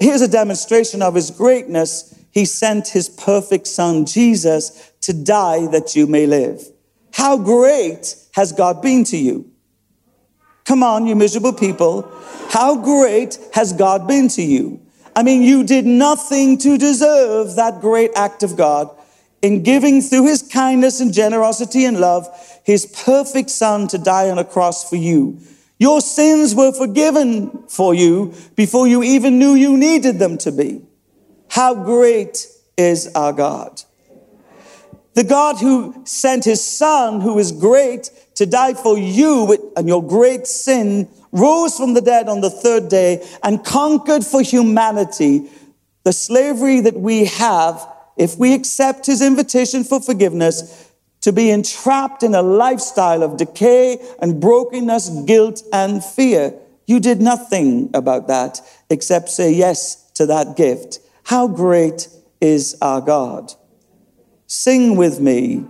Here's 0.00 0.22
a 0.22 0.28
demonstration 0.28 1.02
of 1.02 1.14
his 1.14 1.30
greatness 1.30 2.14
he 2.30 2.46
sent 2.46 2.88
his 2.88 3.08
perfect 3.08 3.68
son, 3.68 4.06
Jesus, 4.06 4.92
to 5.02 5.12
die 5.12 5.68
that 5.68 5.94
you 5.94 6.08
may 6.08 6.26
live. 6.26 6.64
How 7.12 7.36
great 7.36 8.16
has 8.32 8.50
God 8.50 8.82
been 8.82 9.04
to 9.04 9.16
you? 9.16 9.48
Come 10.64 10.82
on, 10.82 11.06
you 11.06 11.14
miserable 11.14 11.52
people. 11.52 12.10
How 12.48 12.76
great 12.76 13.38
has 13.52 13.72
God 13.72 14.08
been 14.08 14.26
to 14.30 14.42
you? 14.42 14.83
I 15.16 15.22
mean, 15.22 15.42
you 15.42 15.64
did 15.64 15.86
nothing 15.86 16.58
to 16.58 16.76
deserve 16.76 17.56
that 17.56 17.80
great 17.80 18.10
act 18.16 18.42
of 18.42 18.56
God 18.56 18.90
in 19.42 19.62
giving 19.62 20.00
through 20.00 20.26
his 20.26 20.42
kindness 20.42 21.00
and 21.00 21.12
generosity 21.12 21.84
and 21.84 22.00
love 22.00 22.26
his 22.64 22.86
perfect 22.86 23.50
son 23.50 23.86
to 23.88 23.98
die 23.98 24.30
on 24.30 24.38
a 24.38 24.44
cross 24.44 24.88
for 24.88 24.96
you. 24.96 25.38
Your 25.78 26.00
sins 26.00 26.54
were 26.54 26.72
forgiven 26.72 27.64
for 27.68 27.94
you 27.94 28.32
before 28.56 28.88
you 28.88 29.02
even 29.02 29.38
knew 29.38 29.54
you 29.54 29.76
needed 29.76 30.18
them 30.18 30.38
to 30.38 30.50
be. 30.50 30.82
How 31.48 31.74
great 31.74 32.46
is 32.76 33.08
our 33.14 33.32
God? 33.32 33.82
The 35.14 35.24
God 35.24 35.58
who 35.58 36.02
sent 36.04 36.44
his 36.44 36.64
son, 36.64 37.20
who 37.20 37.38
is 37.38 37.52
great, 37.52 38.10
to 38.34 38.46
die 38.46 38.74
for 38.74 38.98
you 38.98 39.72
and 39.76 39.86
your 39.86 40.02
great 40.02 40.46
sin, 40.46 41.08
rose 41.34 41.76
from 41.76 41.92
the 41.92 42.00
dead 42.00 42.28
on 42.28 42.40
the 42.40 42.48
third 42.48 42.88
day 42.88 43.26
and 43.42 43.62
conquered 43.64 44.24
for 44.24 44.40
humanity 44.40 45.50
the 46.04 46.12
slavery 46.12 46.80
that 46.80 46.98
we 46.98 47.24
have 47.24 47.86
if 48.16 48.38
we 48.38 48.54
accept 48.54 49.06
his 49.06 49.20
invitation 49.20 49.84
for 49.84 50.00
forgiveness 50.00 50.90
to 51.22 51.32
be 51.32 51.50
entrapped 51.50 52.22
in 52.22 52.34
a 52.34 52.42
lifestyle 52.42 53.22
of 53.22 53.36
decay 53.36 53.98
and 54.20 54.40
brokenness, 54.40 55.08
guilt 55.24 55.62
and 55.72 56.04
fear. 56.04 56.54
You 56.86 57.00
did 57.00 57.20
nothing 57.20 57.90
about 57.94 58.28
that 58.28 58.60
except 58.90 59.30
say 59.30 59.52
yes 59.52 60.10
to 60.12 60.26
that 60.26 60.56
gift. 60.56 61.00
How 61.24 61.48
great 61.48 62.08
is 62.40 62.76
our 62.82 63.00
God? 63.00 63.52
Sing 64.46 64.96
with 64.96 65.18
me. 65.18 65.64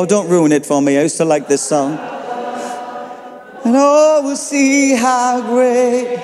Oh, 0.00 0.06
don't 0.06 0.28
ruin 0.28 0.52
it 0.52 0.64
for 0.64 0.80
me. 0.80 0.96
I 0.96 1.02
used 1.02 1.16
to 1.16 1.24
like 1.24 1.48
this 1.48 1.60
song. 1.60 1.98
And 3.64 3.74
oh, 3.76 4.20
we'll 4.22 4.36
see 4.36 4.94
how 4.94 5.40
great. 5.40 6.20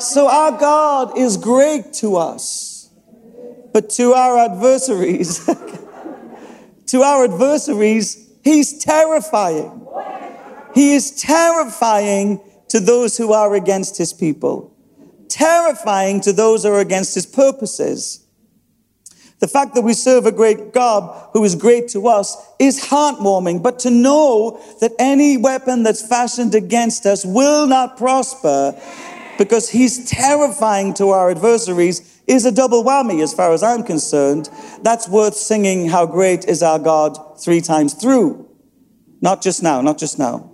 So 0.00 0.26
our 0.26 0.58
God 0.58 1.18
is 1.18 1.36
great 1.36 1.92
to 2.00 2.16
us. 2.16 2.88
But 3.74 3.90
to 3.90 4.14
our 4.14 4.38
adversaries, 4.38 5.44
to 6.86 7.02
our 7.02 7.24
adversaries, 7.24 8.26
he's 8.42 8.82
terrifying. 8.82 9.86
He 10.74 10.94
is 10.94 11.10
terrifying 11.10 12.40
to 12.68 12.80
those 12.80 13.18
who 13.18 13.34
are 13.34 13.54
against 13.54 13.98
his 13.98 14.14
people. 14.14 14.71
Terrifying 15.42 16.20
to 16.20 16.32
those 16.32 16.62
who 16.62 16.70
are 16.70 16.80
against 16.80 17.14
his 17.14 17.26
purposes. 17.26 18.24
The 19.40 19.48
fact 19.48 19.74
that 19.74 19.82
we 19.82 19.92
serve 19.92 20.24
a 20.24 20.30
great 20.30 20.72
God 20.72 21.30
who 21.32 21.42
is 21.42 21.56
great 21.56 21.88
to 21.88 22.06
us 22.06 22.36
is 22.60 22.84
heartwarming, 22.84 23.60
but 23.60 23.80
to 23.80 23.90
know 23.90 24.60
that 24.80 24.92
any 25.00 25.36
weapon 25.36 25.82
that's 25.82 26.06
fashioned 26.06 26.54
against 26.54 27.06
us 27.06 27.24
will 27.26 27.66
not 27.66 27.96
prosper 27.96 28.80
because 29.36 29.68
he's 29.68 30.08
terrifying 30.08 30.94
to 30.94 31.08
our 31.08 31.32
adversaries 31.32 32.22
is 32.28 32.44
a 32.46 32.52
double 32.52 32.84
whammy 32.84 33.20
as 33.20 33.34
far 33.34 33.52
as 33.52 33.64
I'm 33.64 33.82
concerned. 33.82 34.48
That's 34.82 35.08
worth 35.08 35.34
singing 35.34 35.88
How 35.88 36.06
Great 36.06 36.44
is 36.44 36.62
Our 36.62 36.78
God 36.78 37.18
three 37.40 37.60
times 37.60 37.94
through. 37.94 38.48
Not 39.20 39.42
just 39.42 39.60
now, 39.60 39.80
not 39.80 39.98
just 39.98 40.20
now. 40.20 40.51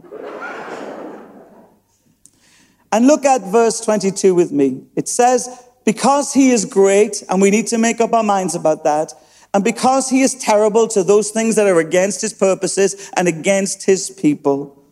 And 2.93 3.07
look 3.07 3.25
at 3.25 3.43
verse 3.43 3.81
22 3.81 4.35
with 4.35 4.53
me. 4.53 4.83
It 4.97 5.09
says, 5.09 5.49
because 5.85 6.33
he 6.33 6.51
is 6.51 6.65
great, 6.65 7.23
and 7.29 7.41
we 7.41 7.51
need 7.51 7.67
to 7.69 7.79
make 7.79 8.01
up 8.01 8.13
our 8.13 8.23
minds 8.23 8.55
about 8.55 8.85
that, 8.85 9.13
and 9.55 9.65
because 9.65 10.11
he 10.11 10.21
is 10.21 10.35
terrible 10.35 10.87
to 10.89 11.03
those 11.03 11.31
things 11.31 11.57
that 11.57 11.67
are 11.67 11.79
against 11.79 12.21
his 12.21 12.33
purposes 12.33 13.11
and 13.17 13.27
against 13.27 13.87
his 13.87 14.11
people, 14.11 14.85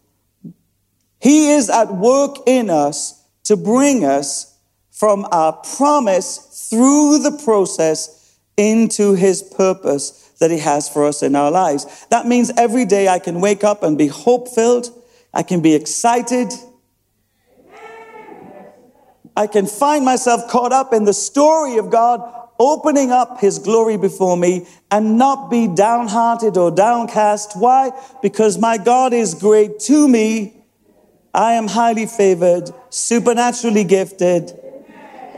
he 1.21 1.51
is 1.53 1.69
at 1.69 1.95
work 1.95 2.37
in 2.47 2.71
us 2.71 3.23
to 3.45 3.57
bring 3.57 4.05
us 4.05 4.59
from 4.91 5.27
our 5.31 5.53
promise 5.77 6.69
through 6.71 7.19
the 7.19 7.39
process 7.45 8.39
into 8.57 9.15
his 9.15 9.43
purpose 9.43 10.33
that 10.41 10.51
he 10.51 10.59
has 10.59 10.89
for 10.89 11.05
us 11.05 11.23
in 11.23 11.37
our 11.37 11.51
lives. 11.51 12.07
That 12.11 12.27
means 12.27 12.51
every 12.57 12.87
day 12.87 13.09
I 13.09 13.19
can 13.19 13.41
wake 13.41 13.65
up 13.65 13.83
and 13.83 13.99
be 13.99 14.07
hope 14.07 14.49
filled, 14.49 14.89
I 15.35 15.43
can 15.43 15.61
be 15.61 15.75
excited, 15.75 16.51
I 19.37 19.47
can 19.47 19.67
find 19.67 20.05
myself 20.05 20.49
caught 20.49 20.73
up 20.73 20.95
in 20.95 21.05
the 21.05 21.13
story 21.13 21.77
of 21.77 21.91
God 21.91 22.21
opening 22.59 23.11
up 23.11 23.39
his 23.39 23.59
glory 23.59 23.99
before 23.99 24.37
me 24.37 24.67
and 24.91 25.19
not 25.19 25.51
be 25.51 25.69
downhearted 25.69 26.57
or 26.57 26.71
downcast. 26.71 27.53
Why? 27.55 27.93
Because 28.23 28.57
my 28.57 28.79
God 28.79 29.13
is 29.13 29.35
great 29.35 29.79
to 29.81 30.09
me. 30.09 30.55
I 31.35 31.53
am 31.53 31.69
highly 31.69 32.07
favored, 32.07 32.71
supernaturally 32.89 33.85
gifted. 33.85 34.59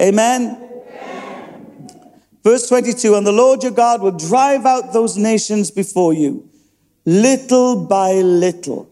Amen. 0.01 0.65
Verse 2.45 2.69
22 2.69 3.17
And 3.17 3.27
the 3.27 3.33
Lord 3.33 3.65
your 3.65 3.73
God 3.73 4.01
will 4.01 4.13
drive 4.17 4.65
out 4.65 4.93
those 4.93 5.17
nations 5.17 5.73
before 5.73 6.13
you, 6.15 6.49
little 7.05 7.85
by 7.85 8.13
little. 8.13 8.89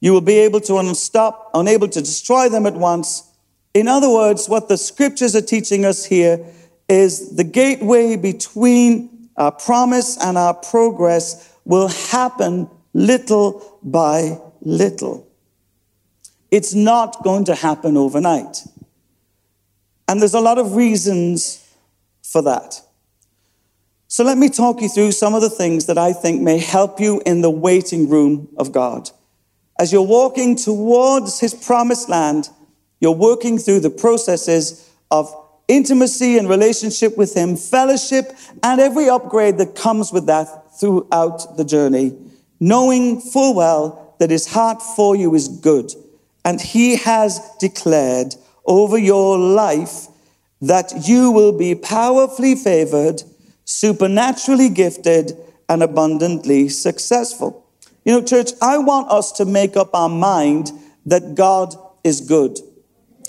You 0.00 0.12
will 0.12 0.20
be 0.20 0.34
able 0.40 0.60
to 0.60 0.76
unstop, 0.76 1.50
unable 1.54 1.88
to 1.88 2.00
destroy 2.00 2.50
them 2.50 2.66
at 2.66 2.74
once 2.74 3.25
in 3.76 3.88
other 3.88 4.08
words, 4.08 4.48
what 4.48 4.70
the 4.70 4.78
scriptures 4.78 5.36
are 5.36 5.42
teaching 5.42 5.84
us 5.84 6.02
here 6.02 6.42
is 6.88 7.36
the 7.36 7.44
gateway 7.44 8.16
between 8.16 9.28
our 9.36 9.52
promise 9.52 10.16
and 10.16 10.38
our 10.38 10.54
progress 10.54 11.54
will 11.66 11.88
happen 11.88 12.70
little 12.94 13.78
by 13.82 14.40
little. 14.62 15.28
It's 16.50 16.72
not 16.72 17.22
going 17.22 17.44
to 17.44 17.54
happen 17.54 17.98
overnight. 17.98 18.66
And 20.08 20.22
there's 20.22 20.32
a 20.32 20.40
lot 20.40 20.56
of 20.56 20.74
reasons 20.74 21.62
for 22.22 22.40
that. 22.40 22.80
So 24.08 24.24
let 24.24 24.38
me 24.38 24.48
talk 24.48 24.80
you 24.80 24.88
through 24.88 25.12
some 25.12 25.34
of 25.34 25.42
the 25.42 25.50
things 25.50 25.84
that 25.84 25.98
I 25.98 26.14
think 26.14 26.40
may 26.40 26.56
help 26.56 26.98
you 26.98 27.20
in 27.26 27.42
the 27.42 27.50
waiting 27.50 28.08
room 28.08 28.48
of 28.56 28.72
God. 28.72 29.10
As 29.78 29.92
you're 29.92 30.00
walking 30.00 30.56
towards 30.56 31.40
his 31.40 31.52
promised 31.52 32.08
land, 32.08 32.48
you're 33.00 33.12
working 33.12 33.58
through 33.58 33.80
the 33.80 33.90
processes 33.90 34.90
of 35.10 35.34
intimacy 35.68 36.38
and 36.38 36.48
relationship 36.48 37.16
with 37.16 37.34
Him, 37.34 37.56
fellowship, 37.56 38.32
and 38.62 38.80
every 38.80 39.08
upgrade 39.08 39.58
that 39.58 39.74
comes 39.74 40.12
with 40.12 40.26
that 40.26 40.78
throughout 40.78 41.56
the 41.56 41.64
journey, 41.64 42.16
knowing 42.60 43.20
full 43.20 43.54
well 43.54 44.14
that 44.18 44.30
His 44.30 44.46
heart 44.46 44.80
for 44.82 45.16
you 45.16 45.34
is 45.34 45.48
good. 45.48 45.92
And 46.44 46.60
He 46.60 46.96
has 46.96 47.40
declared 47.58 48.34
over 48.64 48.98
your 48.98 49.38
life 49.38 50.08
that 50.60 51.06
you 51.06 51.30
will 51.30 51.56
be 51.56 51.74
powerfully 51.74 52.54
favored, 52.54 53.22
supernaturally 53.64 54.68
gifted, 54.68 55.32
and 55.68 55.82
abundantly 55.82 56.68
successful. 56.68 57.66
You 58.04 58.12
know, 58.12 58.22
church, 58.24 58.52
I 58.62 58.78
want 58.78 59.10
us 59.10 59.32
to 59.32 59.44
make 59.44 59.76
up 59.76 59.94
our 59.94 60.08
mind 60.08 60.70
that 61.04 61.34
God 61.34 61.74
is 62.04 62.20
good. 62.20 62.58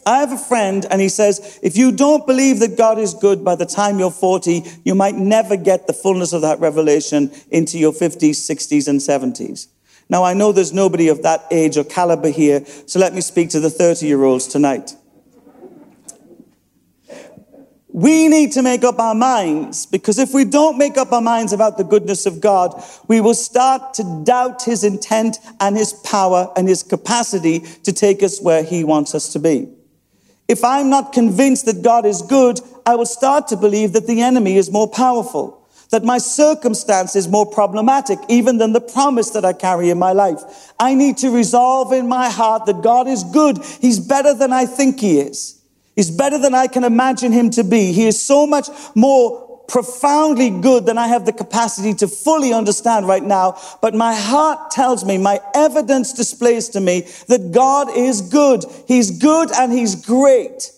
I 0.08 0.20
have 0.20 0.32
a 0.32 0.38
friend, 0.38 0.86
and 0.90 1.02
he 1.02 1.10
says, 1.10 1.60
if 1.62 1.76
you 1.76 1.92
don't 1.92 2.26
believe 2.26 2.62
that 2.62 2.78
God 2.78 2.98
is 2.98 3.14
good 3.14 3.44
by 3.44 3.56
the 3.56 3.66
time 3.66 4.00
you're 4.00 4.10
40, 4.10 4.64
you 4.86 4.96
might 4.96 5.16
never 5.16 5.58
get 5.58 5.86
the 5.86 5.92
fullness 5.92 6.32
of 6.32 6.44
that 6.44 6.62
revelation 6.62 7.30
into 7.52 7.78
your 7.78 7.92
50s, 7.92 8.38
60s, 8.38 8.88
and 8.88 9.02
70s. 9.02 9.68
Now, 10.08 10.24
I 10.24 10.34
know 10.34 10.54
there's 10.54 10.72
nobody 10.72 11.10
of 11.10 11.24
that 11.24 11.44
age 11.52 11.76
or 11.76 11.84
caliber 11.84 12.30
here, 12.30 12.64
so 12.86 13.00
let 13.00 13.14
me 13.14 13.20
speak 13.20 13.50
to 13.50 13.60
the 13.60 13.70
30 13.70 14.08
year 14.08 14.24
olds 14.24 14.48
tonight. 14.48 14.96
We 17.90 18.30
need 18.30 18.54
to 18.54 18.62
make 18.62 18.86
up 18.86 19.00
our 19.00 19.16
minds 19.16 19.86
because 19.86 20.20
if 20.20 20.34
we 20.34 20.46
don't 20.46 20.78
make 20.78 20.96
up 20.96 21.12
our 21.12 21.22
minds 21.22 21.52
about 21.52 21.78
the 21.78 21.84
goodness 21.84 22.26
of 22.26 22.40
God, 22.40 22.82
we 23.10 23.20
will 23.20 23.34
start 23.34 23.94
to 23.96 24.22
doubt 24.24 24.64
his 24.64 24.86
intent 24.86 25.40
and 25.60 25.76
his 25.76 25.92
power 25.92 26.54
and 26.56 26.66
his 26.66 26.82
capacity 26.82 27.60
to 27.84 27.92
take 27.92 28.24
us 28.24 28.40
where 28.40 28.64
he 28.64 28.86
wants 28.86 29.14
us 29.14 29.34
to 29.34 29.40
be. 29.40 29.74
If 30.48 30.64
I'm 30.64 30.90
not 30.90 31.14
convinced 31.14 31.66
that 31.66 31.82
God 31.82 32.06
is 32.06 32.22
good, 32.22 32.62
I 32.86 32.96
will 32.96 33.06
start 33.06 33.48
to 33.50 33.58
believe 33.58 33.94
that 33.94 34.08
the 34.08 34.22
enemy 34.22 34.56
is 34.58 34.72
more 34.72 34.90
powerful, 34.90 35.68
that 35.90 36.04
my 36.04 36.18
circumstance 36.18 37.16
is 37.16 37.28
more 37.28 37.46
problematic 37.46 38.20
even 38.30 38.58
than 38.58 38.74
the 38.74 38.82
promise 38.82 39.32
that 39.32 39.44
I 39.44 39.54
carry 39.54 39.90
in 39.90 40.00
my 40.00 40.14
life. 40.14 40.74
I 40.80 40.94
need 40.94 41.18
to 41.18 41.30
resolve 41.30 41.92
in 41.92 42.08
my 42.08 42.30
heart 42.30 42.66
that 42.66 42.82
God 42.82 43.08
is 43.08 43.24
good. 43.26 43.58
He's 43.82 44.00
better 44.00 44.34
than 44.34 44.54
I 44.54 44.66
think 44.66 45.00
he 45.00 45.20
is. 45.20 45.62
He's 45.96 46.12
better 46.12 46.38
than 46.38 46.54
I 46.54 46.68
can 46.68 46.84
imagine 46.84 47.32
him 47.32 47.50
to 47.52 47.64
be. 47.64 47.92
He 47.92 48.06
is 48.06 48.22
so 48.22 48.46
much 48.46 48.70
more 48.96 49.47
profoundly 49.68 50.50
good 50.50 50.86
than 50.86 50.98
I 50.98 51.08
have 51.08 51.26
the 51.26 51.34
capacity 51.34 51.94
to 51.96 52.08
fully 52.08 52.54
understand 52.54 53.08
right 53.08 53.24
now. 53.24 53.60
But 53.82 53.94
my 53.94 54.16
heart 54.16 54.72
tells 54.72 55.04
me, 55.04 55.18
my 55.18 55.42
evidence 55.54 56.14
displays 56.14 56.70
to 56.70 56.80
me 56.80 57.08
that 57.28 57.52
God 57.52 57.90
is 57.96 58.22
good. 58.22 58.64
He's 58.88 59.12
good 59.20 59.52
and 59.52 59.72
He's 59.72 59.96
great. 59.96 60.72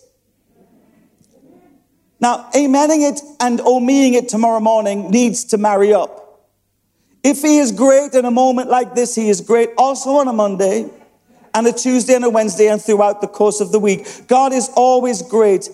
Now, 2.20 2.50
amening 2.54 3.10
it 3.10 3.20
and 3.40 3.60
omeing 3.60 4.12
it 4.14 4.28
tomorrow 4.28 4.60
morning 4.60 5.10
needs 5.10 5.44
to 5.44 5.58
marry 5.58 5.94
up. 5.94 6.48
If 7.22 7.42
He 7.42 7.58
is 7.58 7.72
great 7.72 8.14
in 8.14 8.24
a 8.24 8.30
moment 8.30 8.68
like 8.68 8.94
this, 8.94 9.14
He 9.14 9.28
is 9.28 9.40
great 9.40 9.70
also 9.78 10.10
on 10.16 10.28
a 10.28 10.32
Monday 10.32 10.90
and 11.54 11.66
a 11.66 11.72
Tuesday 11.72 12.14
and 12.14 12.24
a 12.24 12.30
Wednesday 12.30 12.68
and 12.68 12.80
throughout 12.80 13.20
the 13.20 13.28
course 13.28 13.60
of 13.60 13.72
the 13.72 13.78
week. 13.78 14.06
God 14.26 14.52
is 14.52 14.68
always 14.74 15.22
great. 15.22 15.68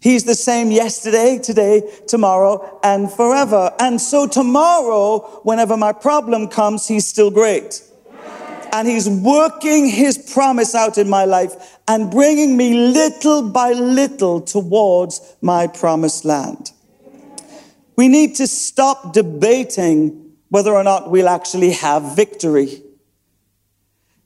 He's 0.00 0.24
the 0.24 0.34
same 0.34 0.70
yesterday, 0.70 1.38
today, 1.38 1.82
tomorrow, 2.06 2.80
and 2.82 3.12
forever. 3.12 3.74
And 3.78 4.00
so 4.00 4.26
tomorrow, 4.26 5.40
whenever 5.42 5.76
my 5.76 5.92
problem 5.92 6.48
comes, 6.48 6.88
he's 6.88 7.06
still 7.06 7.30
great. 7.30 7.82
And 8.72 8.88
he's 8.88 9.08
working 9.08 9.88
his 9.88 10.16
promise 10.32 10.74
out 10.74 10.96
in 10.96 11.10
my 11.10 11.24
life 11.26 11.78
and 11.86 12.10
bringing 12.10 12.56
me 12.56 12.72
little 12.92 13.50
by 13.50 13.72
little 13.72 14.40
towards 14.40 15.36
my 15.42 15.66
promised 15.66 16.24
land. 16.24 16.72
We 17.96 18.08
need 18.08 18.36
to 18.36 18.46
stop 18.46 19.12
debating 19.12 20.32
whether 20.48 20.72
or 20.72 20.84
not 20.84 21.10
we'll 21.10 21.28
actually 21.28 21.72
have 21.72 22.16
victory. 22.16 22.82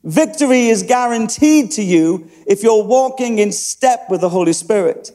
Victory 0.04 0.68
is 0.68 0.82
guaranteed 0.82 1.72
to 1.72 1.82
you 1.82 2.30
if 2.46 2.62
you're 2.62 2.84
walking 2.84 3.38
in 3.38 3.50
step 3.50 4.06
with 4.10 4.20
the 4.20 4.28
Holy 4.28 4.52
Spirit. 4.52 5.10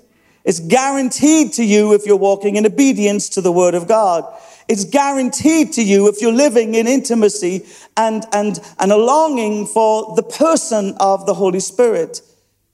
It's 0.50 0.60
guaranteed 0.60 1.54
to 1.54 1.64
you 1.64 1.94
if 1.94 2.08
you're 2.08 2.16
walking 2.16 2.56
in 2.56 2.66
obedience 2.66 3.30
to 3.30 3.42
the 3.42 3.52
word 3.52 3.76
of 3.76 3.88
God. 3.88 4.26
It's 4.68 4.84
guaranteed 4.84 5.74
to 5.74 5.84
you 5.84 6.08
if 6.08 6.22
you're 6.22 6.34
living 6.34 6.74
in 6.74 6.88
intimacy 6.88 7.68
and, 7.96 8.26
and, 8.34 8.60
and 8.80 8.92
a 8.92 8.98
longing 8.98 9.68
for 9.68 10.16
the 10.16 10.24
person 10.24 10.96
of 11.00 11.28
the 11.28 11.36
Holy 11.36 11.60
Spirit. 11.60 12.22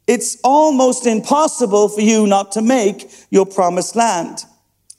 It's 0.08 0.38
almost 0.42 1.06
impossible 1.06 1.90
for 1.90 2.00
you 2.00 2.26
not 2.26 2.54
to 2.54 2.62
make 2.62 3.12
your 3.30 3.46
promised 3.46 3.98
land. 3.98 4.46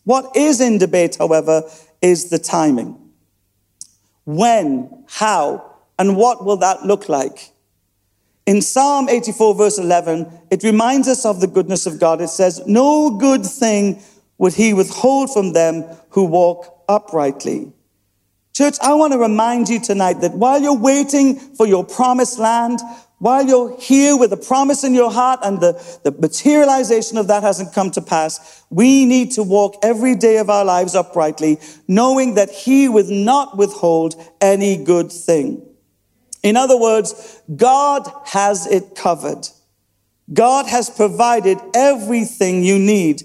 What 0.05 0.37
is 0.37 0.61
in 0.61 0.77
debate, 0.77 1.17
however, 1.19 1.63
is 2.03 2.29
the 2.29 2.39
timing. 2.39 3.01
When, 4.27 5.07
how, 5.09 5.77
and 5.99 6.15
what 6.15 6.45
will 6.45 6.59
that 6.59 6.85
look 6.85 7.09
like? 7.09 7.53
In 8.47 8.63
Psalm 8.63 9.09
84, 9.09 9.55
verse 9.57 9.79
11, 9.79 10.31
it 10.53 10.63
reminds 10.63 11.09
us 11.09 11.27
of 11.27 11.41
the 11.41 11.49
goodness 11.49 11.85
of 11.85 11.99
God. 11.99 12.21
It 12.21 12.29
says, 12.29 12.63
No 12.65 13.11
good 13.11 13.45
thing 13.45 14.01
would 14.39 14.55
he 14.55 14.73
withhold 14.73 15.33
from 15.33 15.53
them 15.53 15.85
who 16.11 16.25
walk 16.25 16.85
uprightly. 16.89 17.73
Church, 18.55 18.77
I 18.81 18.95
want 18.95 19.13
to 19.13 19.19
remind 19.19 19.69
you 19.69 19.81
tonight 19.81 20.21
that 20.21 20.33
while 20.35 20.63
you're 20.63 20.79
waiting 20.79 21.39
for 21.39 21.67
your 21.67 21.85
promised 21.85 22.39
land, 22.39 22.79
while 23.19 23.45
you're 23.45 23.79
here 23.81 24.17
with 24.17 24.33
a 24.33 24.37
promise 24.37 24.85
in 24.85 24.95
your 24.95 25.11
heart 25.11 25.41
and 25.43 25.61
the, 25.61 25.73
the 26.05 26.13
materialization 26.13 27.19
of 27.19 27.27
that 27.27 27.43
hasn't 27.43 27.75
come 27.75 27.91
to 27.91 28.01
pass, 28.01 28.65
we 28.71 29.07
need 29.07 29.33
to 29.33 29.43
walk 29.43 29.75
every 29.83 30.15
day 30.15 30.37
of 30.37 30.51
our 30.51 30.65
lives 30.65 30.95
uprightly, 30.95 31.59
knowing 31.89 32.35
that 32.35 32.51
He 32.51 32.89
will 32.89 33.11
not 33.11 33.57
withhold 33.57 34.15
any 34.41 34.77
good 34.77 35.11
thing. 35.11 35.66
In 36.43 36.57
other 36.57 36.79
words, 36.79 37.41
God 37.55 38.09
has 38.27 38.67
it 38.67 38.95
covered. 38.95 39.49
God 40.33 40.67
has 40.67 40.91
provided 40.91 41.59
everything 41.75 42.65
you 42.65 42.79
need 42.79 43.23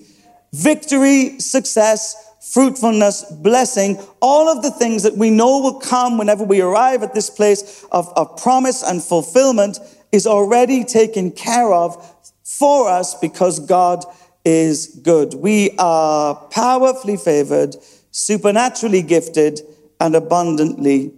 victory, 0.54 1.39
success, 1.39 2.15
fruitfulness, 2.41 3.24
blessing, 3.32 3.97
all 4.21 4.50
of 4.50 4.63
the 4.63 4.71
things 4.71 5.04
that 5.04 5.15
we 5.15 5.30
know 5.30 5.60
will 5.60 5.80
come 5.80 6.17
whenever 6.17 6.43
we 6.43 6.62
arrive 6.62 7.04
at 7.04 7.13
this 7.13 7.30
place 7.30 7.86
of, 7.91 8.12
of 8.15 8.38
promise 8.38 8.84
and 8.84 9.02
fulfillment 9.02 9.80
is 10.12 10.28
already 10.28 10.84
taken 10.84 11.32
care 11.32 11.71
of 11.71 11.95
for 12.43 12.89
us 12.89 13.15
because 13.15 13.60
God 13.60 14.04
is 14.43 15.00
good. 15.04 15.36
We 15.36 15.76
are 15.78 16.36
powerfully 16.52 17.17
favored, 17.17 17.76
supernaturally 18.10 19.04
gifted, 19.04 19.62
and 20.00 20.15
abundantly 20.15 21.13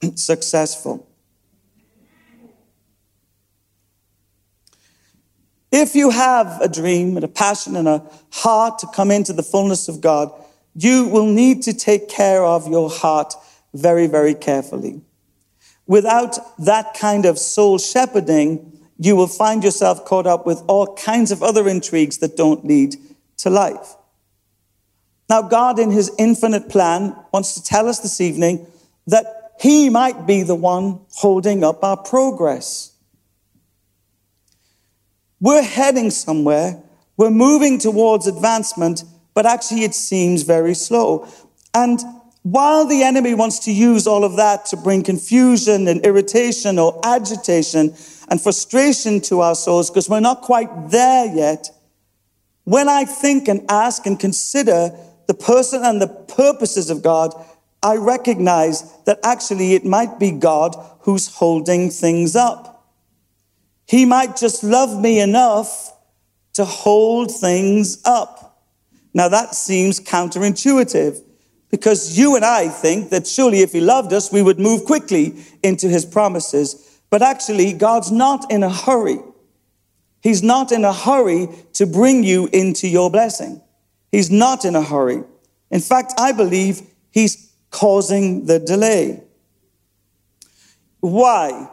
successful. 0.14 1.07
If 5.70 5.94
you 5.94 6.10
have 6.10 6.60
a 6.60 6.68
dream 6.68 7.16
and 7.16 7.24
a 7.24 7.28
passion 7.28 7.76
and 7.76 7.86
a 7.86 8.02
heart 8.32 8.78
to 8.80 8.86
come 8.94 9.10
into 9.10 9.32
the 9.32 9.42
fullness 9.42 9.88
of 9.88 10.00
God, 10.00 10.32
you 10.74 11.08
will 11.08 11.26
need 11.26 11.62
to 11.64 11.74
take 11.74 12.08
care 12.08 12.44
of 12.44 12.68
your 12.68 12.88
heart 12.88 13.34
very, 13.74 14.06
very 14.06 14.34
carefully. 14.34 15.02
Without 15.86 16.38
that 16.58 16.94
kind 16.94 17.26
of 17.26 17.38
soul 17.38 17.78
shepherding, 17.78 18.78
you 18.98 19.14
will 19.14 19.26
find 19.26 19.62
yourself 19.62 20.04
caught 20.04 20.26
up 20.26 20.46
with 20.46 20.62
all 20.66 20.94
kinds 20.96 21.30
of 21.30 21.42
other 21.42 21.68
intrigues 21.68 22.18
that 22.18 22.36
don't 22.36 22.64
lead 22.64 22.96
to 23.38 23.50
life. 23.50 23.94
Now, 25.28 25.42
God, 25.42 25.78
in 25.78 25.90
His 25.90 26.10
infinite 26.18 26.68
plan, 26.68 27.14
wants 27.32 27.54
to 27.54 27.62
tell 27.62 27.88
us 27.88 28.00
this 28.00 28.20
evening 28.20 28.66
that 29.06 29.52
He 29.60 29.90
might 29.90 30.26
be 30.26 30.42
the 30.42 30.54
one 30.54 31.00
holding 31.10 31.62
up 31.62 31.84
our 31.84 31.96
progress. 31.96 32.92
We're 35.40 35.62
heading 35.62 36.10
somewhere, 36.10 36.82
we're 37.16 37.30
moving 37.30 37.78
towards 37.78 38.26
advancement, 38.26 39.04
but 39.34 39.46
actually 39.46 39.84
it 39.84 39.94
seems 39.94 40.42
very 40.42 40.74
slow. 40.74 41.28
And 41.74 42.00
while 42.42 42.86
the 42.86 43.02
enemy 43.02 43.34
wants 43.34 43.58
to 43.60 43.72
use 43.72 44.06
all 44.06 44.24
of 44.24 44.36
that 44.36 44.66
to 44.66 44.76
bring 44.76 45.02
confusion 45.02 45.86
and 45.86 46.04
irritation 46.04 46.78
or 46.78 46.98
agitation 47.04 47.94
and 48.28 48.40
frustration 48.40 49.20
to 49.22 49.40
our 49.40 49.54
souls 49.54 49.90
because 49.90 50.08
we're 50.08 50.20
not 50.20 50.42
quite 50.42 50.90
there 50.90 51.26
yet, 51.26 51.70
when 52.64 52.88
I 52.88 53.04
think 53.04 53.48
and 53.48 53.64
ask 53.68 54.06
and 54.06 54.18
consider 54.18 54.90
the 55.26 55.34
person 55.34 55.84
and 55.84 56.00
the 56.02 56.08
purposes 56.08 56.90
of 56.90 57.02
God, 57.02 57.32
I 57.82 57.96
recognize 57.96 58.82
that 59.04 59.20
actually 59.22 59.74
it 59.74 59.84
might 59.84 60.18
be 60.18 60.30
God 60.32 60.74
who's 61.00 61.28
holding 61.28 61.90
things 61.90 62.34
up. 62.34 62.77
He 63.88 64.04
might 64.04 64.36
just 64.36 64.62
love 64.62 65.00
me 65.00 65.18
enough 65.18 65.94
to 66.52 66.64
hold 66.64 67.32
things 67.32 68.02
up. 68.04 68.62
Now 69.14 69.28
that 69.28 69.54
seems 69.54 69.98
counterintuitive 69.98 71.22
because 71.70 72.18
you 72.18 72.36
and 72.36 72.44
I 72.44 72.68
think 72.68 73.08
that 73.10 73.26
surely 73.26 73.60
if 73.60 73.72
he 73.72 73.80
loved 73.80 74.12
us, 74.12 74.30
we 74.30 74.42
would 74.42 74.58
move 74.58 74.84
quickly 74.84 75.42
into 75.62 75.88
his 75.88 76.04
promises. 76.04 77.00
But 77.08 77.22
actually, 77.22 77.72
God's 77.72 78.12
not 78.12 78.50
in 78.52 78.62
a 78.62 78.70
hurry. 78.70 79.20
He's 80.20 80.42
not 80.42 80.70
in 80.70 80.84
a 80.84 80.92
hurry 80.92 81.48
to 81.74 81.86
bring 81.86 82.24
you 82.24 82.48
into 82.52 82.88
your 82.88 83.10
blessing. 83.10 83.62
He's 84.12 84.30
not 84.30 84.66
in 84.66 84.76
a 84.76 84.82
hurry. 84.82 85.22
In 85.70 85.80
fact, 85.80 86.12
I 86.18 86.32
believe 86.32 86.82
he's 87.10 87.52
causing 87.70 88.44
the 88.44 88.58
delay. 88.58 89.22
Why? 91.00 91.70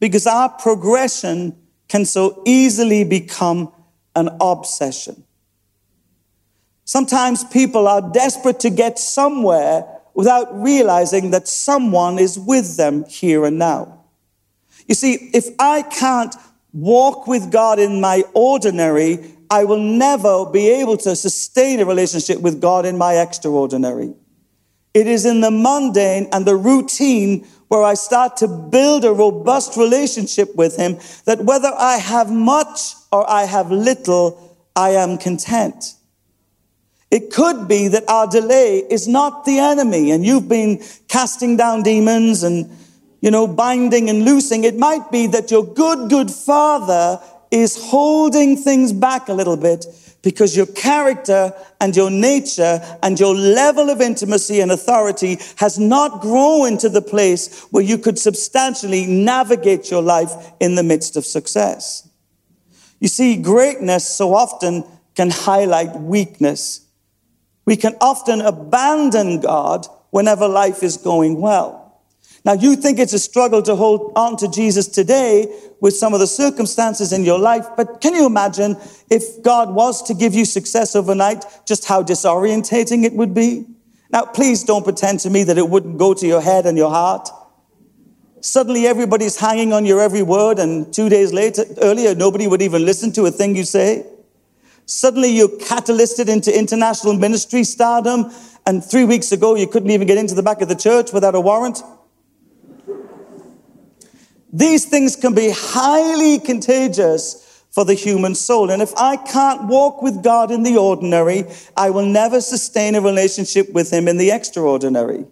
Because 0.00 0.26
our 0.26 0.48
progression 0.48 1.56
can 1.88 2.04
so 2.04 2.42
easily 2.44 3.04
become 3.04 3.72
an 4.16 4.28
obsession. 4.40 5.24
Sometimes 6.84 7.44
people 7.44 7.88
are 7.88 8.12
desperate 8.12 8.60
to 8.60 8.70
get 8.70 8.98
somewhere 8.98 9.86
without 10.14 10.62
realizing 10.62 11.30
that 11.30 11.48
someone 11.48 12.18
is 12.18 12.38
with 12.38 12.76
them 12.76 13.04
here 13.04 13.44
and 13.44 13.58
now. 13.58 14.04
You 14.86 14.94
see, 14.94 15.14
if 15.32 15.48
I 15.58 15.82
can't 15.82 16.34
walk 16.72 17.26
with 17.26 17.50
God 17.50 17.78
in 17.78 18.00
my 18.00 18.24
ordinary, 18.34 19.34
I 19.50 19.64
will 19.64 19.80
never 19.80 20.46
be 20.46 20.68
able 20.68 20.96
to 20.98 21.16
sustain 21.16 21.80
a 21.80 21.84
relationship 21.84 22.40
with 22.40 22.60
God 22.60 22.84
in 22.86 22.98
my 22.98 23.14
extraordinary. 23.18 24.12
It 24.92 25.06
is 25.06 25.24
in 25.24 25.40
the 25.40 25.50
mundane 25.50 26.28
and 26.32 26.44
the 26.44 26.56
routine 26.56 27.46
where 27.74 27.82
I 27.82 27.94
start 27.94 28.36
to 28.36 28.46
build 28.48 29.04
a 29.04 29.12
robust 29.12 29.76
relationship 29.76 30.54
with 30.54 30.76
Him 30.76 30.98
that 31.24 31.44
whether 31.44 31.72
I 31.76 31.96
have 31.96 32.30
much 32.30 32.94
or 33.10 33.28
I 33.28 33.44
have 33.44 33.72
little, 33.72 34.56
I 34.76 34.90
am 34.90 35.18
content. 35.18 35.94
It 37.10 37.32
could 37.32 37.66
be 37.66 37.88
that 37.88 38.08
our 38.08 38.28
delay 38.28 38.78
is 38.78 39.08
not 39.08 39.44
the 39.44 39.58
enemy 39.58 40.12
and 40.12 40.24
you've 40.24 40.48
been 40.48 40.82
casting 41.08 41.56
down 41.56 41.82
demons 41.82 42.42
and, 42.44 42.70
you 43.20 43.30
know, 43.30 43.46
binding 43.46 44.08
and 44.08 44.24
loosing. 44.24 44.64
It 44.64 44.76
might 44.76 45.10
be 45.10 45.26
that 45.28 45.50
your 45.50 45.64
good, 45.64 46.08
good 46.10 46.30
father 46.30 47.20
is 47.50 47.76
holding 47.76 48.56
things 48.56 48.92
back 48.92 49.28
a 49.28 49.32
little 49.32 49.56
bit 49.56 49.86
because 50.24 50.56
your 50.56 50.66
character 50.66 51.52
and 51.80 51.94
your 51.94 52.10
nature 52.10 52.80
and 53.02 53.20
your 53.20 53.34
level 53.34 53.90
of 53.90 54.00
intimacy 54.00 54.60
and 54.60 54.72
authority 54.72 55.38
has 55.56 55.78
not 55.78 56.20
grown 56.20 56.78
to 56.78 56.88
the 56.88 57.02
place 57.02 57.62
where 57.70 57.84
you 57.84 57.98
could 57.98 58.18
substantially 58.18 59.06
navigate 59.06 59.90
your 59.90 60.02
life 60.02 60.32
in 60.58 60.74
the 60.74 60.82
midst 60.82 61.16
of 61.16 61.24
success. 61.24 62.08
You 62.98 63.08
see, 63.08 63.36
greatness 63.36 64.08
so 64.08 64.34
often 64.34 64.84
can 65.14 65.30
highlight 65.30 65.94
weakness 66.00 66.84
we 67.64 67.76
can 67.76 67.96
often 68.00 68.40
abandon 68.40 69.40
God 69.40 69.86
whenever 70.10 70.46
life 70.46 70.82
is 70.82 70.96
going 70.96 71.40
well. 71.40 71.83
Now, 72.44 72.52
you 72.52 72.76
think 72.76 72.98
it's 72.98 73.14
a 73.14 73.18
struggle 73.18 73.62
to 73.62 73.74
hold 73.74 74.12
on 74.16 74.36
to 74.36 74.48
Jesus 74.48 74.86
today 74.86 75.50
with 75.80 75.96
some 75.96 76.12
of 76.12 76.20
the 76.20 76.26
circumstances 76.26 77.10
in 77.12 77.24
your 77.24 77.38
life, 77.38 77.66
but 77.74 78.02
can 78.02 78.14
you 78.14 78.26
imagine 78.26 78.76
if 79.08 79.42
God 79.42 79.74
was 79.74 80.02
to 80.02 80.14
give 80.14 80.34
you 80.34 80.44
success 80.44 80.94
overnight, 80.94 81.44
just 81.64 81.86
how 81.86 82.02
disorientating 82.02 83.04
it 83.04 83.14
would 83.14 83.32
be? 83.32 83.66
Now, 84.10 84.26
please 84.26 84.62
don't 84.62 84.84
pretend 84.84 85.20
to 85.20 85.30
me 85.30 85.42
that 85.44 85.56
it 85.56 85.68
wouldn't 85.68 85.96
go 85.96 86.12
to 86.12 86.26
your 86.26 86.42
head 86.42 86.66
and 86.66 86.76
your 86.76 86.90
heart. 86.90 87.30
Suddenly, 88.42 88.86
everybody's 88.86 89.36
hanging 89.36 89.72
on 89.72 89.86
your 89.86 90.02
every 90.02 90.22
word, 90.22 90.58
and 90.58 90.92
two 90.92 91.08
days 91.08 91.32
later, 91.32 91.64
earlier, 91.80 92.14
nobody 92.14 92.46
would 92.46 92.60
even 92.60 92.84
listen 92.84 93.10
to 93.12 93.24
a 93.24 93.30
thing 93.30 93.56
you 93.56 93.64
say. 93.64 94.04
Suddenly 94.84 95.30
you're 95.30 95.48
catalysted 95.48 96.28
into 96.28 96.56
international 96.56 97.14
ministry 97.14 97.64
stardom, 97.64 98.30
and 98.66 98.84
three 98.84 99.04
weeks 99.04 99.32
ago 99.32 99.54
you 99.56 99.66
couldn't 99.66 99.90
even 99.90 100.06
get 100.06 100.18
into 100.18 100.34
the 100.34 100.42
back 100.42 100.60
of 100.60 100.68
the 100.68 100.74
church 100.74 101.10
without 101.10 101.34
a 101.34 101.40
warrant. 101.40 101.82
These 104.54 104.86
things 104.86 105.16
can 105.16 105.34
be 105.34 105.52
highly 105.54 106.38
contagious 106.38 107.64
for 107.70 107.84
the 107.84 107.94
human 107.94 108.34
soul. 108.34 108.70
And 108.70 108.80
if 108.80 108.94
I 108.96 109.16
can't 109.16 109.64
walk 109.64 110.00
with 110.00 110.22
God 110.22 110.50
in 110.50 110.62
the 110.62 110.76
ordinary, 110.76 111.44
I 111.76 111.90
will 111.90 112.06
never 112.06 112.40
sustain 112.40 112.94
a 112.94 113.00
relationship 113.00 113.72
with 113.72 113.92
Him 113.92 114.08
in 114.08 114.16
the 114.16 114.30
extraordinary. 114.30 115.26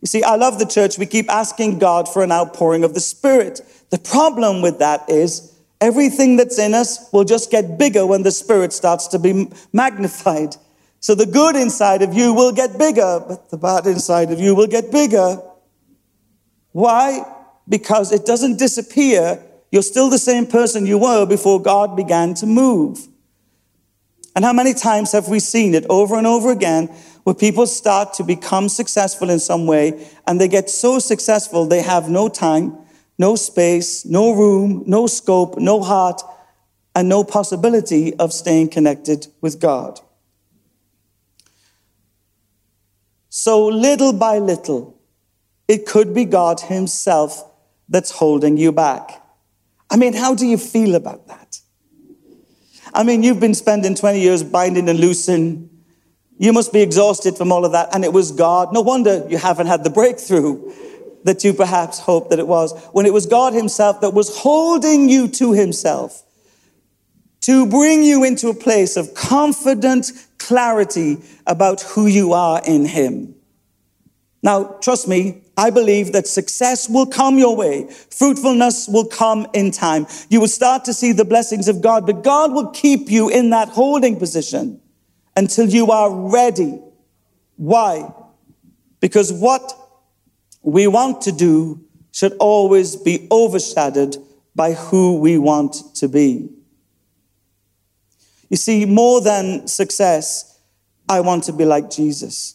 You 0.00 0.06
see, 0.06 0.22
I 0.22 0.36
love 0.36 0.58
the 0.58 0.64
church. 0.64 0.96
We 0.96 1.06
keep 1.06 1.28
asking 1.28 1.80
God 1.80 2.08
for 2.08 2.22
an 2.22 2.32
outpouring 2.32 2.84
of 2.84 2.94
the 2.94 3.00
Spirit. 3.00 3.60
The 3.90 3.98
problem 3.98 4.62
with 4.62 4.78
that 4.78 5.10
is 5.10 5.50
Everything 5.80 6.36
that's 6.36 6.58
in 6.58 6.74
us 6.74 7.10
will 7.10 7.24
just 7.24 7.50
get 7.50 7.78
bigger 7.78 8.06
when 8.06 8.22
the 8.22 8.30
Spirit 8.30 8.72
starts 8.72 9.06
to 9.08 9.18
be 9.18 9.50
magnified. 9.72 10.56
So 11.00 11.14
the 11.14 11.24
good 11.24 11.56
inside 11.56 12.02
of 12.02 12.12
you 12.12 12.34
will 12.34 12.52
get 12.52 12.78
bigger, 12.78 13.24
but 13.26 13.48
the 13.48 13.56
bad 13.56 13.86
inside 13.86 14.30
of 14.30 14.38
you 14.38 14.54
will 14.54 14.66
get 14.66 14.92
bigger. 14.92 15.40
Why? 16.72 17.24
Because 17.70 18.12
it 18.12 18.26
doesn't 18.26 18.58
disappear. 18.58 19.42
You're 19.72 19.82
still 19.82 20.10
the 20.10 20.18
same 20.18 20.46
person 20.46 20.84
you 20.84 20.98
were 20.98 21.24
before 21.24 21.62
God 21.62 21.96
began 21.96 22.34
to 22.34 22.46
move. 22.46 23.08
And 24.36 24.44
how 24.44 24.52
many 24.52 24.74
times 24.74 25.12
have 25.12 25.28
we 25.28 25.40
seen 25.40 25.74
it 25.74 25.86
over 25.88 26.16
and 26.16 26.26
over 26.26 26.50
again 26.50 26.86
where 27.24 27.34
people 27.34 27.66
start 27.66 28.14
to 28.14 28.24
become 28.24 28.68
successful 28.68 29.30
in 29.30 29.38
some 29.38 29.66
way 29.66 30.08
and 30.26 30.40
they 30.40 30.48
get 30.48 30.70
so 30.70 30.98
successful 30.98 31.66
they 31.66 31.82
have 31.82 32.08
no 32.08 32.28
time, 32.28 32.76
no 33.18 33.36
space, 33.36 34.04
no 34.04 34.32
room, 34.32 34.84
no 34.86 35.06
scope, 35.06 35.58
no 35.58 35.82
heart, 35.82 36.22
and 36.94 37.08
no 37.08 37.24
possibility 37.24 38.14
of 38.14 38.32
staying 38.32 38.68
connected 38.68 39.26
with 39.40 39.60
God. 39.60 40.00
So, 43.28 43.66
little 43.66 44.12
by 44.12 44.38
little, 44.38 45.00
it 45.68 45.86
could 45.86 46.12
be 46.12 46.24
God 46.24 46.60
Himself 46.62 47.44
that's 47.90 48.10
holding 48.10 48.56
you 48.56 48.72
back. 48.72 49.22
I 49.90 49.96
mean, 49.96 50.14
how 50.14 50.34
do 50.34 50.46
you 50.46 50.56
feel 50.56 50.94
about 50.94 51.26
that? 51.26 51.58
I 52.94 53.02
mean, 53.02 53.22
you've 53.22 53.40
been 53.40 53.54
spending 53.54 53.94
20 53.94 54.20
years 54.20 54.42
binding 54.42 54.88
and 54.88 54.98
loosing. 54.98 55.68
You 56.38 56.52
must 56.52 56.72
be 56.72 56.80
exhausted 56.80 57.36
from 57.36 57.52
all 57.52 57.64
of 57.64 57.72
that. 57.72 57.94
And 57.94 58.04
it 58.04 58.12
was 58.12 58.32
God. 58.32 58.72
No 58.72 58.80
wonder 58.80 59.26
you 59.28 59.36
haven't 59.36 59.66
had 59.66 59.84
the 59.84 59.90
breakthrough 59.90 60.72
that 61.24 61.44
you 61.44 61.52
perhaps 61.52 61.98
hoped 61.98 62.30
that 62.30 62.38
it 62.38 62.46
was. 62.46 62.72
When 62.92 63.04
it 63.04 63.12
was 63.12 63.26
God 63.26 63.52
Himself 63.52 64.00
that 64.00 64.14
was 64.14 64.38
holding 64.38 65.08
you 65.08 65.28
to 65.28 65.52
Himself 65.52 66.22
to 67.42 67.66
bring 67.66 68.02
you 68.02 68.24
into 68.24 68.48
a 68.48 68.54
place 68.54 68.96
of 68.96 69.14
confident 69.14 70.12
clarity 70.38 71.18
about 71.46 71.80
who 71.82 72.06
you 72.06 72.32
are 72.32 72.60
in 72.64 72.84
Him. 72.84 73.34
Now, 74.42 74.78
trust 74.80 75.08
me, 75.08 75.42
I 75.60 75.68
believe 75.68 76.12
that 76.12 76.26
success 76.26 76.88
will 76.88 77.04
come 77.04 77.38
your 77.38 77.54
way. 77.54 77.86
Fruitfulness 78.10 78.88
will 78.88 79.04
come 79.04 79.46
in 79.52 79.72
time. 79.72 80.06
You 80.30 80.40
will 80.40 80.48
start 80.48 80.86
to 80.86 80.94
see 80.94 81.12
the 81.12 81.26
blessings 81.26 81.68
of 81.68 81.82
God, 81.82 82.06
but 82.06 82.24
God 82.24 82.54
will 82.54 82.70
keep 82.70 83.10
you 83.10 83.28
in 83.28 83.50
that 83.50 83.68
holding 83.68 84.16
position 84.16 84.80
until 85.36 85.68
you 85.68 85.90
are 85.90 86.10
ready. 86.10 86.80
Why? 87.56 88.10
Because 89.00 89.34
what 89.34 89.70
we 90.62 90.86
want 90.86 91.20
to 91.22 91.32
do 91.32 91.84
should 92.10 92.32
always 92.40 92.96
be 92.96 93.28
overshadowed 93.30 94.16
by 94.54 94.72
who 94.72 95.20
we 95.20 95.36
want 95.36 95.94
to 95.96 96.08
be. 96.08 96.48
You 98.48 98.56
see, 98.56 98.86
more 98.86 99.20
than 99.20 99.68
success, 99.68 100.58
I 101.06 101.20
want 101.20 101.44
to 101.44 101.52
be 101.52 101.66
like 101.66 101.90
Jesus. 101.90 102.54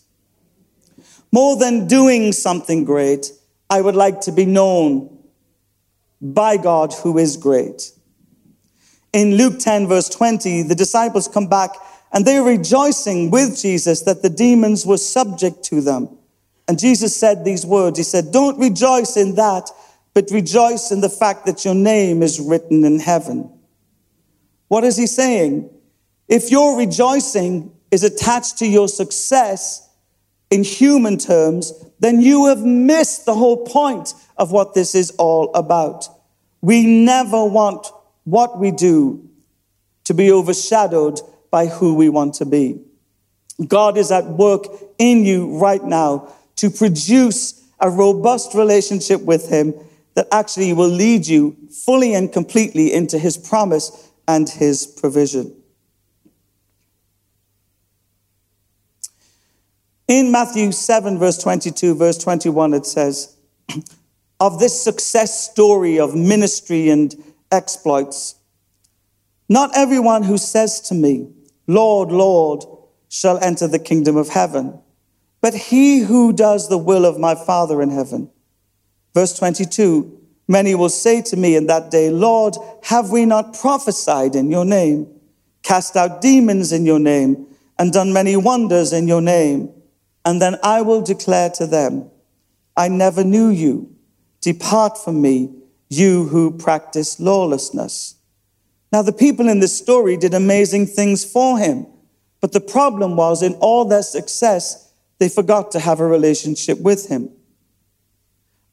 More 1.32 1.58
than 1.58 1.88
doing 1.88 2.32
something 2.32 2.86
great, 2.86 3.32
I 3.70 3.82
would 3.82 3.96
like 3.96 4.22
to 4.22 4.32
be 4.32 4.46
known 4.46 5.18
by 6.22 6.58
God 6.58 6.94
who 6.94 7.18
is 7.18 7.38
great. 7.38 7.92
In 9.14 9.36
Luke 9.36 9.60
10, 9.60 9.88
verse 9.88 10.10
20, 10.10 10.64
the 10.64 10.76
disciples 10.76 11.28
come 11.28 11.48
back 11.48 11.72
and 12.12 12.26
they're 12.26 12.44
rejoicing 12.44 13.32
with 13.32 13.60
Jesus 13.60 14.02
that 14.02 14.22
the 14.22 14.30
demons 14.30 14.86
were 14.86 14.98
subject 14.98 15.64
to 15.66 15.82
them. 15.82 16.18
And 16.68 16.80
Jesus 16.80 17.16
said 17.16 17.44
these 17.44 17.66
words 17.66 17.98
He 17.98 18.04
said, 18.04 18.32
Don't 18.32 18.58
rejoice 18.58 19.18
in 19.18 19.36
that, 19.36 19.70
but 20.14 20.32
rejoice 20.32 20.92
in 20.92 21.02
the 21.02 21.10
fact 21.10 21.46
that 21.46 21.66
your 21.66 21.76
name 21.76 22.24
is 22.24 22.40
written 22.40 22.86
in 22.86 23.00
heaven. 23.00 23.52
What 24.68 24.84
is 24.84 24.98
he 24.98 25.08
saying? 25.08 25.70
If 26.28 26.50
your 26.50 26.78
rejoicing 26.78 27.72
is 27.92 28.04
attached 28.04 28.58
to 28.60 28.68
your 28.68 28.88
success, 28.88 29.85
in 30.56 30.64
human 30.64 31.18
terms, 31.18 31.74
then 32.00 32.22
you 32.22 32.46
have 32.46 32.64
missed 32.64 33.26
the 33.26 33.36
whole 33.36 33.66
point 33.66 34.14
of 34.38 34.54
what 34.54 34.74
this 34.74 34.96
is 34.96 35.12
all 35.18 35.54
about. 35.54 36.08
We 36.62 36.86
never 36.86 37.44
want 37.44 37.88
what 38.24 38.58
we 38.58 38.72
do 38.72 39.30
to 40.06 40.14
be 40.14 40.32
overshadowed 40.32 41.20
by 41.52 41.68
who 41.68 41.94
we 41.96 42.08
want 42.08 42.36
to 42.36 42.46
be. 42.46 42.80
God 43.68 43.98
is 43.98 44.12
at 44.14 44.26
work 44.26 44.66
in 44.98 45.26
you 45.26 45.58
right 45.58 45.84
now 45.84 46.34
to 46.56 46.70
produce 46.70 47.62
a 47.82 47.90
robust 47.90 48.54
relationship 48.54 49.22
with 49.22 49.50
Him 49.50 49.74
that 50.14 50.28
actually 50.32 50.72
will 50.72 50.90
lead 50.90 51.28
you 51.28 51.58
fully 51.86 52.14
and 52.14 52.32
completely 52.32 52.94
into 52.94 53.20
His 53.20 53.38
promise 53.38 54.10
and 54.26 54.48
His 54.48 54.88
provision. 54.88 55.54
In 60.08 60.32
Matthew 60.32 60.72
7, 60.72 61.18
verse 61.18 61.40
22, 61.40 61.96
verse 61.96 62.20
21, 62.20 62.76
it 62.76 62.86
says, 62.86 63.36
of 64.40 64.60
this 64.60 64.84
success 64.84 65.50
story 65.50 66.00
of 66.00 66.14
ministry 66.14 66.90
and 66.90 67.16
exploits, 67.52 68.36
not 69.50 69.76
everyone 69.76 70.22
who 70.22 70.38
says 70.38 70.80
to 70.82 70.94
me, 70.94 71.32
Lord, 71.66 72.12
Lord, 72.12 72.64
shall 73.10 73.40
enter 73.40 73.68
the 73.68 73.80
kingdom 73.80 74.16
of 74.16 74.30
heaven, 74.30 74.80
but 75.42 75.56
he 75.56 76.00
who 76.00 76.34
does 76.34 76.70
the 76.70 76.78
will 76.78 77.06
of 77.06 77.18
my 77.18 77.34
Father 77.34 77.82
in 77.82 77.90
heaven. 77.90 78.30
Verse 79.16 79.36
22, 79.38 80.20
many 80.48 80.76
will 80.76 80.90
say 80.90 81.22
to 81.24 81.38
me 81.38 81.56
in 81.56 81.66
that 81.66 81.90
day, 81.90 82.12
Lord, 82.12 82.56
have 82.84 83.10
we 83.10 83.26
not 83.26 83.58
prophesied 83.58 84.36
in 84.36 84.52
your 84.52 84.66
name, 84.66 85.08
cast 85.64 85.96
out 85.96 86.22
demons 86.22 86.72
in 86.72 86.86
your 86.86 87.00
name, 87.00 87.48
and 87.80 87.92
done 87.92 88.14
many 88.14 88.38
wonders 88.38 88.94
in 88.94 89.08
your 89.08 89.22
name? 89.22 89.72
And 90.26 90.42
then 90.42 90.58
I 90.64 90.82
will 90.82 91.02
declare 91.02 91.52
to 91.52 91.68
them, 91.68 92.10
I 92.76 92.88
never 92.88 93.24
knew 93.24 93.50
you. 93.50 93.96
Depart 94.42 94.98
from 94.98 95.22
me, 95.22 95.54
you 95.88 96.26
who 96.26 96.52
practice 96.52 97.20
lawlessness. 97.20 98.16
Now, 98.92 99.04
the 99.04 99.14
people 99.14 99.48
in 99.48 99.60
this 99.60 99.78
story 99.78 100.18
did 100.18 100.34
amazing 100.34 100.88
things 100.88 101.24
for 101.24 101.60
him. 101.60 101.86
But 102.42 102.54
the 102.54 102.62
problem 102.62 103.16
was, 103.16 103.42
in 103.44 103.54
all 103.56 103.86
their 103.86 104.04
success, 104.04 104.92
they 105.20 105.30
forgot 105.30 105.72
to 105.72 105.80
have 105.80 106.00
a 106.00 106.06
relationship 106.06 106.80
with 106.80 107.08
him. 107.08 107.30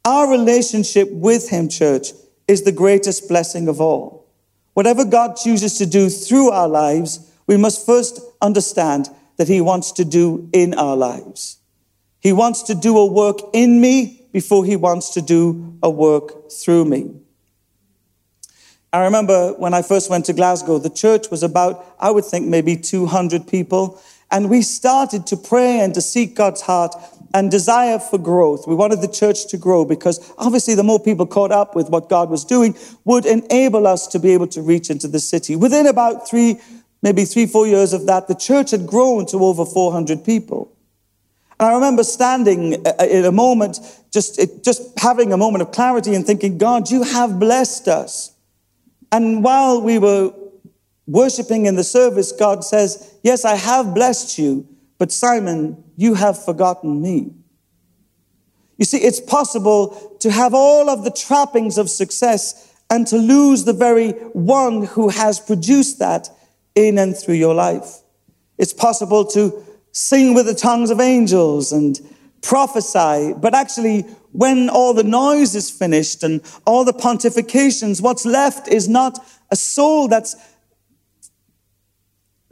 Our 0.05 0.29
relationship 0.31 1.09
with 1.11 1.51
him, 1.51 1.69
church, 1.69 2.13
is 2.49 2.63
the 2.63 2.73
greatest 2.73 3.29
blessing 3.29 3.69
of 3.69 3.81
all. 3.81 4.27
Whatever 4.75 5.05
God 5.05 5.37
chooses 5.37 5.79
to 5.79 5.87
do 5.87 6.09
through 6.09 6.51
our 6.51 6.69
lives, 6.69 7.31
we 7.47 7.57
must 7.57 7.87
first 7.87 8.21
understand 8.41 9.09
that 9.37 9.49
He 9.49 9.61
wants 9.61 9.93
to 9.93 10.05
do 10.05 10.49
in 10.53 10.75
our 10.75 10.97
lives. 10.97 11.59
He 12.21 12.33
wants 12.33 12.63
to 12.65 12.75
do 12.75 12.99
a 12.99 13.07
work 13.07 13.39
in 13.53 13.81
me 13.81 14.27
before 14.33 14.65
He 14.65 14.77
wants 14.77 15.11
to 15.15 15.23
do 15.23 15.79
a 15.83 15.91
work 15.91 16.51
through 16.51 16.85
me. 16.85 17.11
I 18.93 19.05
remember 19.05 19.55
when 19.55 19.73
I 19.73 19.81
first 19.81 20.11
went 20.11 20.27
to 20.27 20.35
Glasgow, 20.35 20.79
the 20.79 20.91
church 20.91 21.31
was 21.31 21.43
about, 21.43 21.87
I 21.99 22.11
would 22.11 22.27
think, 22.27 22.47
maybe 22.47 22.77
200 22.77 23.49
people. 23.49 24.01
And 24.31 24.51
we 24.51 24.61
started 24.61 25.27
to 25.29 25.37
pray 25.37 25.81
and 25.81 25.95
to 25.95 26.03
seek 26.03 26.35
God's 26.35 26.61
heart 26.61 26.95
and 27.35 27.51
desire 27.51 27.99
for 27.99 28.19
growth. 28.19 28.67
We 28.67 28.75
wanted 28.75 29.01
the 29.01 29.09
church 29.09 29.47
to 29.49 29.57
grow 29.57 29.87
because 29.87 30.33
obviously 30.37 30.75
the 30.75 30.83
more 30.83 31.01
people 31.01 31.27
caught 31.27 31.53
up 31.53 31.75
with 31.75 31.89
what 31.89 32.09
God 32.09 32.29
was 32.29 32.45
doing 32.45 32.77
would 33.05 33.25
enable 33.25 33.87
us 33.87 34.07
to 34.09 34.19
be 34.19 34.33
able 34.33 34.49
to 34.49 34.61
reach 34.61 34.91
into 34.91 35.09
the 35.09 35.21
city. 35.21 35.57
Within 35.57 35.87
about 35.87 36.29
three 36.29 36.61
maybe 37.03 37.25
three, 37.25 37.47
four 37.47 37.67
years 37.67 37.93
of 37.93 38.07
that, 38.07 38.29
the 38.29 38.35
church 38.35 38.71
had 38.71 38.87
grown 38.87 39.27
to 39.27 39.39
over 39.45 39.65
400 39.65 40.25
people. 40.25 40.73
And 41.59 41.69
I 41.69 41.75
remember 41.75 42.05
standing 42.05 42.87
uh, 42.87 42.93
uh, 43.01 43.05
in 43.05 43.25
a 43.25 43.33
moment, 43.33 43.79
just, 44.13 44.41
just 44.65 44.99
having 44.99 45.33
a 45.33 45.37
moment 45.37 45.63
of 45.63 45.73
clarity 45.73 46.15
and 46.15 46.27
thinking, 46.27 46.59
God, 46.59 46.91
you 46.91 47.03
have 47.03 47.39
blessed 47.39 47.89
us. 47.89 48.35
And 49.11 49.45
while 49.45 49.81
we 49.83 49.99
were 49.99 50.33
worshiping 51.07 51.67
in 51.67 51.77
the 51.77 51.85
service, 51.85 52.33
God 52.33 52.65
says, 52.65 53.15
Yes, 53.23 53.45
I 53.45 53.57
have 53.57 53.95
blessed 53.95 54.39
you, 54.39 54.67
but 54.99 55.13
Simon, 55.13 55.85
you 55.97 56.15
have 56.15 56.43
forgotten 56.43 57.03
me. 57.03 57.35
You 58.79 58.85
see, 58.85 58.99
it's 58.99 59.21
possible 59.21 60.17
to 60.21 60.31
have 60.31 60.55
all 60.55 60.89
of 60.89 61.05
the 61.05 61.11
trappings 61.11 61.79
of 61.79 61.91
success 61.91 62.75
and 62.91 63.07
to 63.07 63.17
lose 63.17 63.65
the 63.65 63.73
very 63.73 64.11
one 64.33 64.85
who 64.85 65.09
has 65.09 65.39
produced 65.39 65.99
that 66.01 66.29
in 66.75 66.99
and 66.99 67.17
through 67.17 67.35
your 67.35 67.55
life. 67.55 68.03
It's 68.59 68.73
possible 68.73 69.25
to 69.27 69.65
sing 69.93 70.35
with 70.35 70.47
the 70.47 70.55
tongues 70.55 70.91
of 70.91 71.01
angels 71.01 71.73
and 71.73 72.01
prophesy, 72.43 73.35
but 73.35 73.55
actually, 73.55 74.03
when 74.33 74.69
all 74.71 74.95
the 74.95 75.05
noise 75.05 75.55
is 75.55 75.71
finished 75.71 76.23
and 76.23 76.41
all 76.67 76.85
the 76.85 76.93
pontifications, 76.93 78.01
what's 78.01 78.25
left 78.25 78.67
is 78.69 78.89
not 78.89 79.19
a 79.51 79.57
soul 79.57 80.09
that's 80.09 80.35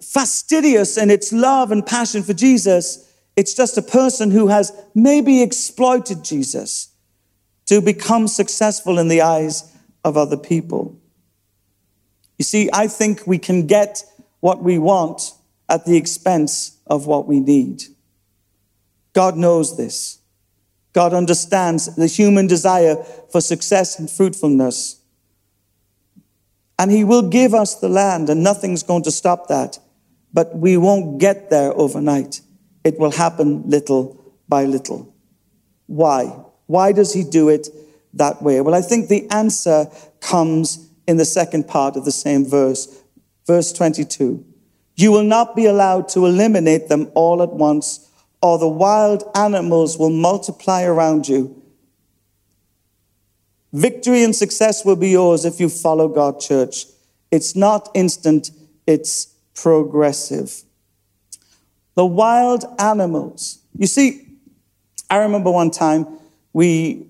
fastidious 0.01 0.97
in 0.97 1.11
its 1.11 1.33
love 1.33 1.73
and 1.73 1.87
passion 1.87 2.23
for 2.23 2.35
Jesus. 2.35 3.09
It's 3.37 3.55
just 3.55 3.79
a 3.79 3.83
person 3.83 4.31
who 4.31 4.49
has 4.49 4.73
maybe 4.95 5.43
exploited 5.43 6.25
Jesus 6.25 6.91
to 7.67 7.81
become 7.81 8.29
successful 8.29 8.99
in 8.99 9.09
the 9.09 9.23
eyes 9.23 9.73
of 10.05 10.17
other 10.17 10.37
people. 10.37 10.99
You 12.39 12.45
see, 12.45 12.71
I 12.73 12.87
think 12.87 13.27
we 13.27 13.39
can 13.39 13.67
get 13.67 14.03
what 14.41 14.63
we 14.63 14.79
want 14.79 15.33
at 15.69 15.85
the 15.85 15.97
expense 15.97 16.79
of 16.87 17.07
what 17.07 17.27
we 17.27 17.41
need. 17.41 17.85
God 19.13 19.37
knows 19.37 19.77
this. 19.77 20.19
God 20.93 21.15
understands 21.15 21.95
the 21.95 22.07
human 22.07 22.47
desire 22.47 22.97
for 23.31 23.41
success 23.41 23.99
and 23.99 24.11
fruitfulness. 24.11 25.01
And 26.79 26.91
He 26.91 27.05
will 27.05 27.29
give 27.29 27.55
us 27.55 27.77
the 27.77 27.89
land, 27.89 28.29
and 28.29 28.43
nothing's 28.43 28.83
going 28.83 29.05
to 29.05 29.11
stop 29.11 29.49
that. 29.49 29.79
But 30.33 30.57
we 30.57 30.77
won't 30.77 31.19
get 31.19 31.51
there 31.51 31.73
overnight. 31.73 32.41
It 32.83 32.99
will 32.99 33.11
happen 33.11 33.69
little 33.69 34.35
by 34.49 34.65
little. 34.65 35.15
Why? 35.87 36.25
Why 36.67 36.93
does 36.93 37.13
He 37.13 37.23
do 37.23 37.49
it 37.49 37.69
that 38.15 38.43
way? 38.43 38.61
Well, 38.61 38.75
I 38.75 38.81
think 38.81 39.09
the 39.09 39.29
answer 39.31 39.87
comes 40.21 40.89
in 41.07 41.17
the 41.17 41.25
second 41.25 41.69
part 41.69 41.97
of 41.97 42.05
the 42.05 42.13
same 42.13 42.45
verse, 42.45 43.00
verse 43.51 43.73
22. 43.73 44.45
You 44.95 45.11
will 45.11 45.25
not 45.25 45.57
be 45.57 45.67
allowed 45.67 46.09
to 46.11 46.25
eliminate 46.25 46.89
them 46.89 47.11
all 47.15 47.43
at 47.43 47.53
once, 47.53 48.09
or 48.41 48.59
the 48.59 48.69
wild 48.69 49.25
animals 49.35 49.99
will 49.99 50.11
multiply 50.11 50.85
around 50.85 51.27
you. 51.27 51.61
Victory 53.73 54.23
and 54.23 54.37
success 54.37 54.85
will 54.85 54.95
be 54.95 55.09
yours 55.09 55.45
if 55.45 55.59
you 55.59 55.69
follow 55.69 56.07
God, 56.07 56.39
church. 56.39 56.87
It's 57.33 57.57
not 57.57 57.89
instant, 57.93 58.53
it's 58.87 59.35
progressive. 59.55 60.63
The 61.97 62.07
wild 62.07 62.65
animals. 62.79 63.59
You 63.77 63.89
see, 63.89 64.29
I 65.09 65.17
remember 65.17 65.51
one 65.51 65.73
time 65.73 66.07
we 66.53 67.07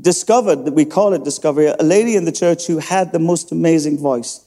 discovered, 0.00 0.64
that 0.64 0.72
we 0.72 0.86
call 0.86 1.12
it 1.12 1.24
discovery, 1.24 1.66
a 1.66 1.82
lady 1.82 2.16
in 2.16 2.24
the 2.24 2.32
church 2.32 2.66
who 2.66 2.78
had 2.78 3.12
the 3.12 3.18
most 3.18 3.52
amazing 3.52 3.98
voice. 3.98 4.40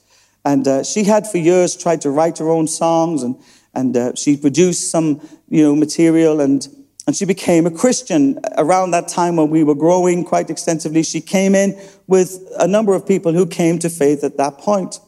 And 0.44 0.66
uh, 0.66 0.82
she 0.82 1.04
had 1.04 1.26
for 1.26 1.38
years 1.38 1.76
tried 1.76 2.00
to 2.02 2.10
write 2.10 2.38
her 2.38 2.48
own 2.48 2.68
songs 2.68 3.22
and, 3.22 3.36
and 3.74 3.96
uh, 3.96 4.14
she 4.14 4.36
produced 4.36 4.90
some 4.90 5.20
you 5.48 5.62
know, 5.62 5.76
material 5.76 6.40
and 6.40 6.66
and 7.08 7.16
she 7.16 7.24
became 7.24 7.66
a 7.66 7.70
Christian 7.70 8.38
around 8.58 8.90
that 8.90 9.08
time 9.08 9.36
when 9.36 9.48
we 9.48 9.64
were 9.64 9.74
growing 9.74 10.24
quite 10.24 10.50
extensively. 10.50 11.02
She 11.02 11.22
came 11.22 11.54
in 11.54 11.74
with 12.06 12.46
a 12.58 12.68
number 12.68 12.94
of 12.94 13.08
people 13.08 13.32
who 13.32 13.46
came 13.46 13.78
to 13.78 13.88
faith 13.88 14.22
at 14.22 14.36
that 14.36 14.58
point. 14.58 15.00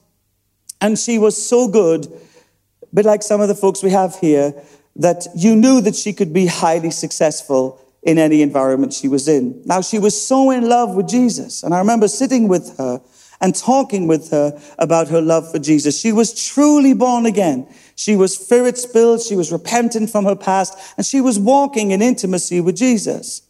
And 0.81 0.99
she 0.99 1.19
was 1.19 1.37
so 1.37 1.69
good, 1.69 2.07
a 2.07 2.95
bit 2.95 3.05
like 3.05 3.23
some 3.23 3.43
of 3.43 3.49
the 3.49 3.55
folks 3.55 3.83
we 3.83 3.91
have 3.91 4.17
here, 4.17 4.55
that 4.97 5.27
you 5.37 5.55
knew 5.55 5.83
that 5.83 5.95
she 5.95 6.15
could 6.15 6.33
be 6.33 6.47
highly 6.47 6.91
successful 6.91 7.79
in 8.03 8.17
any 8.17 8.41
environment 8.41 8.95
she 8.95 9.07
was 9.07 9.29
in. 9.29 9.61
Now, 9.67 9.83
she 9.83 9.99
was 9.99 10.19
so 10.27 10.51
in 10.51 10.71
love 10.71 10.95
with 10.95 11.07
Jesus. 11.07 11.63
And 11.63 11.75
I 11.75 11.81
remember 11.81 12.09
sitting 12.09 12.49
with 12.49 12.79
her 12.79 13.03
and 13.41 13.55
talking 13.55 14.07
with 14.07 14.31
her 14.31 14.61
about 14.79 15.09
her 15.09 15.21
love 15.21 15.51
for 15.51 15.59
Jesus. 15.59 15.99
She 15.99 16.13
was 16.13 16.35
truly 16.35 16.95
born 16.95 17.27
again. 17.27 17.67
She 17.97 18.17
was 18.17 18.37
spirit 18.37 18.79
filled, 18.79 19.23
she 19.23 19.37
was 19.37 19.53
repentant 19.53 20.11
from 20.11 20.25
her 20.25 20.37
past, 20.37 20.77
and 20.97 21.05
she 21.05 21.21
was 21.21 21.39
walking 21.39 21.91
in 21.91 22.03
intimacy 22.03 22.61
with 22.61 22.77
Jesus. 22.77 23.43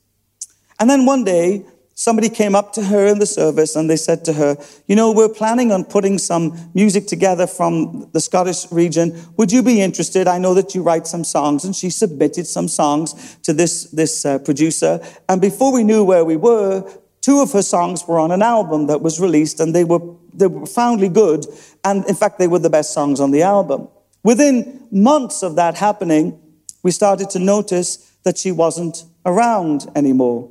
And 0.78 0.88
then 0.88 1.06
one 1.06 1.24
day, 1.24 1.64
somebody 2.00 2.30
came 2.30 2.54
up 2.54 2.72
to 2.72 2.82
her 2.82 3.06
in 3.06 3.18
the 3.18 3.26
service 3.26 3.76
and 3.76 3.90
they 3.90 3.96
said 3.96 4.24
to 4.24 4.32
her, 4.32 4.56
You 4.86 4.96
know, 4.96 5.12
we're 5.12 5.28
planning 5.28 5.70
on 5.70 5.84
putting 5.84 6.16
some 6.16 6.70
music 6.72 7.06
together 7.06 7.46
from 7.46 8.08
the 8.14 8.20
Scottish 8.20 8.72
region. 8.72 9.20
Would 9.36 9.52
you 9.52 9.62
be 9.62 9.82
interested? 9.82 10.26
I 10.26 10.38
know 10.38 10.54
that 10.54 10.74
you 10.74 10.82
write 10.82 11.06
some 11.06 11.24
songs. 11.24 11.62
And 11.66 11.76
she 11.76 11.90
submitted 11.90 12.46
some 12.46 12.68
songs 12.68 13.36
to 13.42 13.52
this, 13.52 13.84
this 13.90 14.24
uh, 14.24 14.38
producer. 14.38 14.98
And 15.28 15.42
before 15.42 15.74
we 15.74 15.84
knew 15.84 16.02
where 16.02 16.24
we 16.24 16.36
were, 16.36 16.90
two 17.20 17.40
of 17.40 17.52
her 17.52 17.62
songs 17.62 18.06
were 18.06 18.18
on 18.18 18.30
an 18.30 18.42
album 18.42 18.86
that 18.86 19.02
was 19.02 19.20
released 19.20 19.60
and 19.60 19.74
they 19.74 19.84
were, 19.84 20.00
they 20.32 20.46
were 20.46 20.60
profoundly 20.60 21.08
good. 21.08 21.46
And 21.84 22.04
in 22.06 22.14
fact, 22.14 22.38
they 22.38 22.48
were 22.48 22.58
the 22.58 22.70
best 22.70 22.92
songs 22.92 23.20
on 23.20 23.30
the 23.30 23.42
album. 23.42 23.88
Within 24.22 24.86
months 24.90 25.42
of 25.42 25.56
that 25.56 25.76
happening, 25.76 26.38
we 26.82 26.90
started 26.90 27.30
to 27.30 27.38
notice 27.38 28.12
that 28.24 28.38
she 28.38 28.52
wasn't 28.52 29.04
around 29.24 29.90
anymore, 29.94 30.50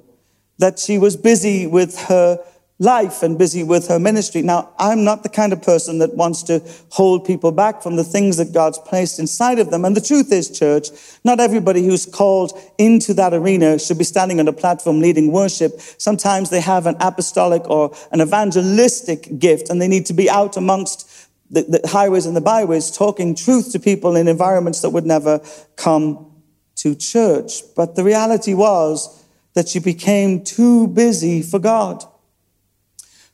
that 0.58 0.80
she 0.80 0.98
was 0.98 1.16
busy 1.16 1.68
with 1.68 2.00
her 2.04 2.44
life 2.82 3.24
and 3.24 3.38
busy 3.38 3.62
with 3.62 3.90
her 3.90 4.00
ministry. 4.00 4.42
Now, 4.42 4.70
I'm 4.80 5.04
not 5.04 5.24
the 5.24 5.30
kind 5.30 5.52
of 5.52 5.62
person 5.62 6.00
that 6.00 6.16
wants 6.16 6.44
to 6.44 6.64
hold 6.92 7.26
people 7.26 7.52
back 7.52 7.84
from 7.84 7.98
the 7.98 8.06
things 8.06 8.38
that 8.38 8.54
God's 8.54 8.80
placed 8.80 9.20
inside 9.20 9.60
of 9.60 9.70
them. 9.70 9.84
And 9.84 9.98
the 9.98 10.02
truth 10.02 10.32
is, 10.32 10.50
church, 10.50 10.88
not 11.26 11.42
everybody 11.42 11.86
who's 11.86 12.06
called 12.06 12.58
into 12.78 13.14
that 13.16 13.34
arena 13.34 13.78
should 13.80 13.98
be 13.98 14.06
standing 14.06 14.40
on 14.40 14.48
a 14.48 14.54
platform 14.54 15.02
leading 15.02 15.30
worship. 15.32 15.74
Sometimes 15.98 16.50
they 16.50 16.62
have 16.62 16.86
an 16.86 16.96
apostolic 17.02 17.70
or 17.70 17.94
an 18.14 18.22
evangelistic 18.22 19.38
gift 19.38 19.70
and 19.70 19.82
they 19.82 19.90
need 19.90 20.06
to 20.06 20.14
be 20.14 20.30
out 20.30 20.56
amongst 20.56 21.06
the, 21.52 21.64
the 21.64 21.88
highways 21.88 22.26
and 22.26 22.36
the 22.36 22.42
byways 22.42 22.92
talking 22.92 23.36
truth 23.36 23.74
to 23.74 23.80
people 23.80 24.16
in 24.16 24.30
environments 24.30 24.82
that 24.82 24.92
would 24.92 25.06
never 25.06 25.42
come 25.76 26.32
to 26.76 26.96
church. 26.96 27.62
But 27.76 27.96
the 27.96 28.06
reality 28.06 28.54
was 28.54 29.22
that 29.54 29.68
she 29.68 29.80
became 29.80 30.46
too 30.46 30.88
busy 30.88 31.42
for 31.42 31.60
God. 31.60 32.06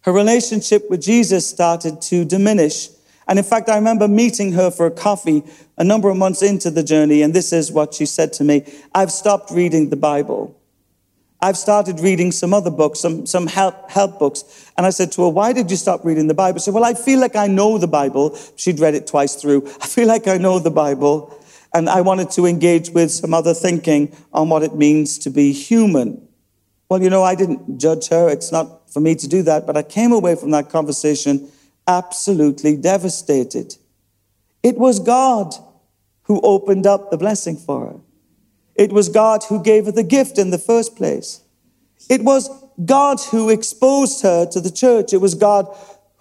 Her 0.06 0.14
relationship 0.14 0.88
with 0.88 1.02
Jesus 1.02 1.50
started 1.50 2.00
to 2.04 2.26
diminish. 2.26 2.90
And 3.28 3.40
in 3.40 3.46
fact, 3.46 3.70
I 3.70 3.76
remember 3.76 4.08
meeting 4.08 4.52
her 4.52 4.70
for 4.70 4.86
a 4.86 4.92
coffee 4.92 5.44
a 5.80 5.84
number 5.84 6.10
of 6.10 6.18
months 6.18 6.44
into 6.44 6.70
the 6.70 6.84
journey, 6.84 7.24
and 7.24 7.34
this 7.34 7.52
is 7.52 7.72
what 7.72 7.96
she 7.96 8.06
said 8.06 8.32
to 8.34 8.44
me 8.44 8.72
I've 8.94 9.12
stopped 9.12 9.50
reading 9.50 9.90
the 9.90 9.96
Bible. 9.96 10.56
I've 11.42 11.58
started 11.58 12.00
reading 12.00 12.32
some 12.32 12.54
other 12.54 12.70
books, 12.70 13.00
some, 13.00 13.26
some 13.26 13.48
help, 13.48 13.90
help 13.90 14.20
books. 14.20 14.72
And 14.78 14.86
I 14.86 14.92
said 14.92 15.12
to 15.14 15.24
her, 15.24 15.30
Why 15.30 15.54
did 15.54 15.72
you 15.72 15.78
stop 15.78 16.06
reading 16.06 16.28
the 16.28 16.36
Bible? 16.36 16.60
She 16.60 16.66
said, 16.66 16.76
Well, 16.76 16.86
I 16.86 16.94
feel 16.94 17.20
like 17.20 17.36
I 17.36 17.48
know 17.48 17.80
the 17.80 17.88
Bible. 17.88 18.38
She'd 18.58 18.80
read 18.80 18.94
it 18.94 19.08
twice 19.08 19.34
through. 19.34 19.66
I 19.82 19.88
feel 19.88 20.08
like 20.08 20.28
I 20.28 20.38
know 20.38 20.60
the 20.60 20.70
Bible. 20.70 21.36
And 21.74 21.90
I 21.90 22.02
wanted 22.02 22.30
to 22.32 22.46
engage 22.46 22.92
with 22.92 23.10
some 23.10 23.34
other 23.34 23.56
thinking 23.56 24.16
on 24.32 24.50
what 24.50 24.62
it 24.62 24.76
means 24.76 25.18
to 25.20 25.32
be 25.32 25.52
human. 25.52 26.28
Well, 26.90 27.02
you 27.02 27.10
know, 27.10 27.24
I 27.24 27.34
didn't 27.34 27.80
judge 27.80 28.10
her. 28.10 28.30
It's 28.30 28.52
not 28.52 28.85
for 28.96 29.02
me 29.02 29.14
to 29.14 29.28
do 29.28 29.44
that. 29.44 29.68
But 29.68 29.76
I 29.76 29.84
came 29.84 30.14
away 30.14 30.36
from 30.36 30.52
that 30.52 30.70
conversation 30.70 31.50
absolutely 31.86 32.78
devastated. 32.78 33.76
It 34.64 34.78
was 34.78 35.02
God 35.02 35.54
who 36.24 36.40
opened 36.40 36.88
up 36.88 37.12
the 37.12 37.18
blessing 37.18 37.58
for 37.58 37.88
her. 37.88 38.00
It 38.74 38.94
was 38.94 39.10
God 39.10 39.44
who 39.50 39.62
gave 39.62 39.84
her 39.88 39.92
the 39.92 40.02
gift 40.02 40.38
in 40.38 40.50
the 40.50 40.58
first 40.58 40.96
place. 40.96 41.42
It 42.10 42.24
was 42.24 42.50
God 42.86 43.20
who 43.32 43.50
exposed 43.50 44.24
her 44.24 44.46
to 44.46 44.62
the 44.62 44.72
church. 44.72 45.12
It 45.12 45.20
was 45.20 45.36
God 45.36 45.68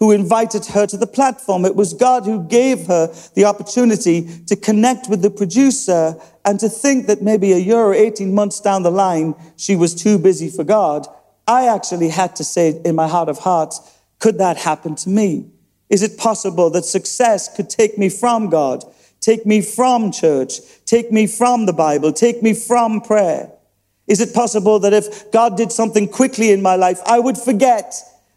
who 0.00 0.10
invited 0.10 0.66
her 0.66 0.84
to 0.88 0.96
the 0.96 1.06
platform. 1.06 1.64
It 1.64 1.76
was 1.76 1.94
God 1.94 2.24
who 2.24 2.42
gave 2.42 2.88
her 2.88 3.06
the 3.36 3.44
opportunity 3.44 4.26
to 4.46 4.56
connect 4.56 5.08
with 5.08 5.22
the 5.22 5.30
producer 5.30 6.16
and 6.44 6.58
to 6.58 6.68
think 6.68 7.06
that 7.06 7.22
maybe 7.22 7.52
a 7.52 7.58
year 7.58 7.78
or 7.78 7.94
18 7.94 8.34
months 8.34 8.58
down 8.58 8.82
the 8.82 8.90
line, 8.90 9.36
she 9.56 9.76
was 9.76 9.94
too 9.94 10.18
busy 10.18 10.50
for 10.50 10.64
God. 10.64 11.06
I 11.46 11.66
actually 11.66 12.08
had 12.08 12.36
to 12.36 12.44
say 12.44 12.80
in 12.84 12.94
my 12.94 13.08
heart 13.08 13.28
of 13.28 13.38
hearts, 13.38 13.80
could 14.18 14.38
that 14.38 14.56
happen 14.56 14.94
to 14.96 15.08
me? 15.08 15.50
Is 15.90 16.02
it 16.02 16.16
possible 16.16 16.70
that 16.70 16.84
success 16.84 17.54
could 17.54 17.68
take 17.68 17.98
me 17.98 18.08
from 18.08 18.48
God? 18.48 18.84
Take 19.20 19.46
me 19.46 19.60
from 19.60 20.12
church. 20.12 20.60
Take 20.86 21.12
me 21.12 21.26
from 21.26 21.66
the 21.66 21.72
Bible. 21.72 22.12
Take 22.12 22.42
me 22.42 22.54
from 22.54 23.00
prayer. 23.00 23.50
Is 24.06 24.20
it 24.20 24.34
possible 24.34 24.78
that 24.80 24.92
if 24.92 25.30
God 25.30 25.56
did 25.56 25.72
something 25.72 26.08
quickly 26.08 26.50
in 26.50 26.62
my 26.62 26.76
life, 26.76 27.00
I 27.06 27.18
would 27.18 27.38
forget 27.38 27.94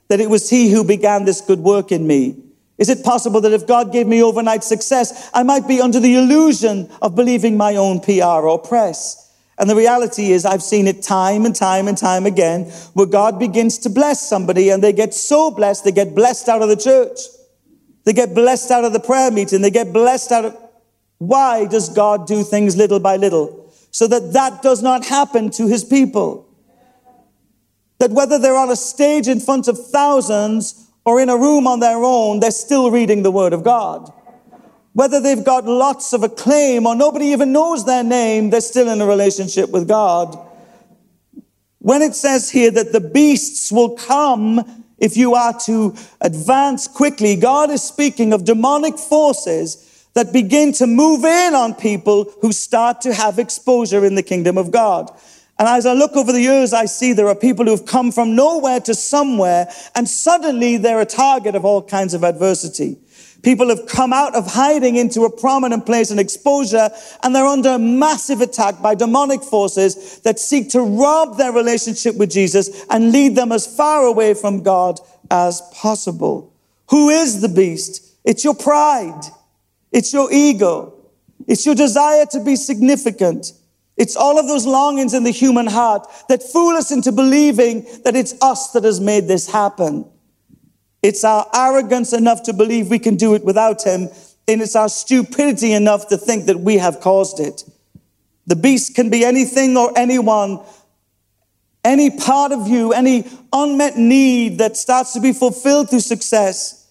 that 0.08 0.20
it 0.20 0.30
was 0.30 0.50
He 0.50 0.72
who 0.72 0.84
began 0.84 1.26
this 1.26 1.42
good 1.42 1.60
work 1.60 1.92
in 1.92 2.08
me? 2.08 2.38
Is 2.78 2.90
it 2.90 3.04
possible 3.04 3.42
that 3.42 3.54
if 3.54 3.68
God 3.68 3.92
gave 3.92 4.08
me 4.08 4.22
overnight 4.22 4.64
success, 4.64 5.30
I 5.34 5.44
might 5.44 5.68
be 5.68 5.82
under 5.82 6.00
the 6.00 6.16
illusion 6.16 6.90
of 7.02 7.16
believing 7.16 7.58
my 7.58 7.76
own 7.76 8.00
PR 8.00 8.48
or 8.48 8.60
press? 8.60 9.27
And 9.60 9.70
the 9.70 9.76
reality 9.76 10.32
is, 10.32 10.46
I've 10.46 10.62
seen 10.62 10.88
it 10.88 11.02
time 11.02 11.46
and 11.46 11.56
time 11.56 11.88
and 11.88 11.98
time 11.98 12.26
again 12.26 12.66
where 12.94 13.08
God 13.08 13.40
begins 13.40 13.80
to 13.80 13.90
bless 13.90 14.28
somebody 14.28 14.70
and 14.70 14.84
they 14.84 14.94
get 14.94 15.14
so 15.14 15.50
blessed, 15.50 15.84
they 15.84 15.92
get 15.92 16.14
blessed 16.14 16.48
out 16.48 16.62
of 16.62 16.70
the 16.70 16.76
church. 16.76 17.20
They 18.04 18.14
get 18.14 18.34
blessed 18.34 18.72
out 18.72 18.86
of 18.86 18.94
the 18.94 19.00
prayer 19.00 19.32
meeting. 19.32 19.62
They 19.62 19.72
get 19.72 19.92
blessed 19.92 20.32
out 20.32 20.46
of, 20.46 20.58
why 21.18 21.66
does 21.66 21.90
God 21.90 22.28
do 22.28 22.44
things 22.44 22.78
little 22.78 23.00
by 23.00 23.18
little? 23.18 23.74
So 23.92 24.08
that 24.08 24.34
that 24.34 24.62
does 24.62 24.84
not 24.84 25.06
happen 25.06 25.50
to 25.52 25.68
his 25.68 25.84
people. 25.84 26.48
That 28.00 28.12
whether 28.12 28.38
they're 28.38 28.56
on 28.56 28.70
a 28.70 28.76
stage 28.76 29.28
in 29.28 29.40
front 29.40 29.68
of 29.68 29.78
thousands 29.90 30.88
or 31.04 31.20
in 31.20 31.30
a 31.30 31.38
room 31.38 31.66
on 31.66 31.80
their 31.80 31.98
own, 31.98 32.40
they're 32.40 32.52
still 32.52 32.92
reading 32.92 33.24
the 33.24 33.32
word 33.32 33.54
of 33.54 33.64
God. 33.64 34.14
Whether 34.98 35.20
they've 35.20 35.44
got 35.44 35.66
lots 35.66 36.12
of 36.14 36.24
acclaim 36.24 36.88
or 36.88 36.96
nobody 36.96 37.26
even 37.26 37.52
knows 37.52 37.86
their 37.86 38.04
name, 38.04 38.50
they're 38.50 38.62
still 38.62 38.90
in 38.90 39.00
a 39.00 39.06
relationship 39.06 39.70
with 39.70 39.88
God. 39.88 40.36
When 41.78 42.02
it 42.02 42.16
says 42.16 42.50
here 42.50 42.72
that 42.72 42.94
the 42.94 43.00
beasts 43.00 43.72
will 43.72 43.92
come 43.92 44.86
if 44.98 45.16
you 45.16 45.36
are 45.36 45.54
to 45.66 45.96
advance 46.20 46.88
quickly, 46.88 47.36
God 47.36 47.70
is 47.70 47.84
speaking 47.84 48.34
of 48.34 48.44
demonic 48.44 48.98
forces 48.98 50.08
that 50.16 50.34
begin 50.34 50.72
to 50.74 50.88
move 50.88 51.24
in 51.24 51.54
on 51.54 51.76
people 51.76 52.34
who 52.42 52.52
start 52.52 53.02
to 53.02 53.14
have 53.14 53.38
exposure 53.38 54.04
in 54.04 54.16
the 54.16 54.24
kingdom 54.24 54.58
of 54.58 54.72
God. 54.72 55.12
And 55.60 55.68
as 55.68 55.86
I 55.86 55.94
look 55.94 56.16
over 56.16 56.32
the 56.32 56.42
years, 56.42 56.74
I 56.74 56.86
see 56.86 57.14
there 57.14 57.28
are 57.28 57.36
people 57.36 57.66
who've 57.66 57.86
come 57.86 58.12
from 58.12 58.36
nowhere 58.36 58.80
to 58.80 58.96
somewhere, 58.96 59.68
and 59.94 60.10
suddenly 60.10 60.78
they're 60.78 61.02
a 61.02 61.06
target 61.06 61.54
of 61.54 61.66
all 61.66 61.84
kinds 61.84 62.16
of 62.16 62.24
adversity. 62.24 62.98
People 63.44 63.70
have 63.70 63.86
come 63.88 64.14
out 64.14 64.36
of 64.36 64.48
hiding 64.48 64.96
into 64.96 65.22
a 65.22 65.32
prominent 65.32 65.86
place 65.86 66.12
and 66.12 66.20
exposure, 66.20 66.90
and 67.24 67.36
they're 67.36 67.46
under 67.46 67.78
massive 67.78 68.42
attack 68.42 68.82
by 68.82 68.96
demonic 68.96 69.44
forces 69.44 70.20
that 70.22 70.40
seek 70.40 70.72
to 70.72 70.82
rob 70.82 71.38
their 71.38 71.52
relationship 71.52 72.16
with 72.16 72.32
Jesus 72.32 72.86
and 72.90 73.12
lead 73.12 73.36
them 73.36 73.52
as 73.52 73.68
far 73.68 74.06
away 74.06 74.34
from 74.34 74.64
God 74.64 75.00
as 75.30 75.62
possible. 75.74 76.54
Who 76.90 77.10
is 77.10 77.42
the 77.42 77.50
beast? 77.50 78.04
It's 78.24 78.44
your 78.44 78.56
pride. 78.56 79.22
It's 79.92 80.14
your 80.14 80.32
ego. 80.32 80.94
It's 81.48 81.66
your 81.66 81.76
desire 81.76 82.26
to 82.28 82.44
be 82.44 82.56
significant. 82.56 83.54
It's 83.96 84.16
all 84.16 84.38
of 84.40 84.48
those 84.48 84.66
longings 84.66 85.14
in 85.14 85.24
the 85.24 85.32
human 85.32 85.68
heart 85.68 86.08
that 86.30 86.44
fool 86.44 86.76
us 86.76 86.92
into 86.92 87.12
believing 87.12 87.86
that 88.04 88.16
it's 88.16 88.36
us 88.42 88.72
that 88.72 88.84
has 88.84 89.00
made 89.00 89.28
this 89.28 89.48
happen. 89.48 90.06
It's 91.08 91.24
our 91.24 91.48
arrogance 91.54 92.12
enough 92.12 92.44
to 92.44 92.54
believe 92.54 92.90
we 92.90 93.00
can 93.00 93.16
do 93.16 93.34
it 93.34 93.46
without 93.46 93.84
Him, 93.84 94.10
and 94.46 94.62
it's 94.62 94.76
our 94.76 94.90
stupidity 94.90 95.72
enough 95.72 96.10
to 96.10 96.18
think 96.18 96.48
that 96.48 96.60
we 96.60 96.80
have 96.80 97.00
caused 97.00 97.40
it. 97.40 97.64
The 98.46 98.58
beast 98.58 98.94
can 98.94 99.10
be 99.10 99.24
anything 99.24 99.78
or 99.78 99.98
anyone 99.98 100.60
any 101.86 102.10
part 102.10 102.52
of 102.52 102.68
you, 102.68 102.92
any 102.92 103.24
unmet 103.54 103.96
need 103.96 104.58
that 104.58 104.76
starts 104.76 105.14
to 105.14 105.22
be 105.22 105.32
fulfilled 105.32 105.90
through 105.90 106.02
success, 106.02 106.86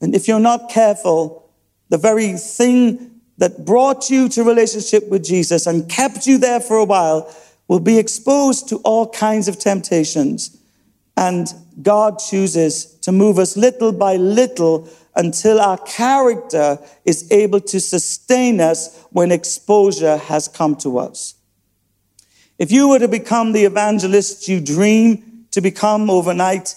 and 0.00 0.14
if 0.14 0.26
you're 0.26 0.40
not 0.40 0.70
careful, 0.70 1.52
the 1.90 1.98
very 1.98 2.32
thing 2.38 3.20
that 3.36 3.66
brought 3.66 4.08
you 4.08 4.30
to 4.30 4.42
relationship 4.42 5.06
with 5.10 5.22
Jesus 5.22 5.66
and 5.66 5.86
kept 5.90 6.26
you 6.26 6.38
there 6.38 6.60
for 6.60 6.78
a 6.78 6.84
while 6.86 7.30
will 7.68 7.80
be 7.80 7.98
exposed 7.98 8.70
to 8.70 8.76
all 8.78 9.10
kinds 9.10 9.48
of 9.48 9.58
temptations. 9.58 10.56
And 11.16 11.46
God 11.82 12.18
chooses 12.18 12.84
to 13.02 13.12
move 13.12 13.38
us 13.38 13.56
little 13.56 13.92
by 13.92 14.16
little 14.16 14.88
until 15.14 15.60
our 15.60 15.78
character 15.78 16.78
is 17.04 17.30
able 17.30 17.60
to 17.60 17.80
sustain 17.80 18.60
us 18.60 19.04
when 19.10 19.32
exposure 19.32 20.16
has 20.16 20.48
come 20.48 20.76
to 20.76 20.98
us. 20.98 21.34
If 22.58 22.70
you 22.70 22.88
were 22.88 22.98
to 22.98 23.08
become 23.08 23.52
the 23.52 23.64
evangelist 23.64 24.48
you 24.48 24.60
dream 24.60 25.46
to 25.50 25.60
become 25.60 26.10
overnight, 26.10 26.76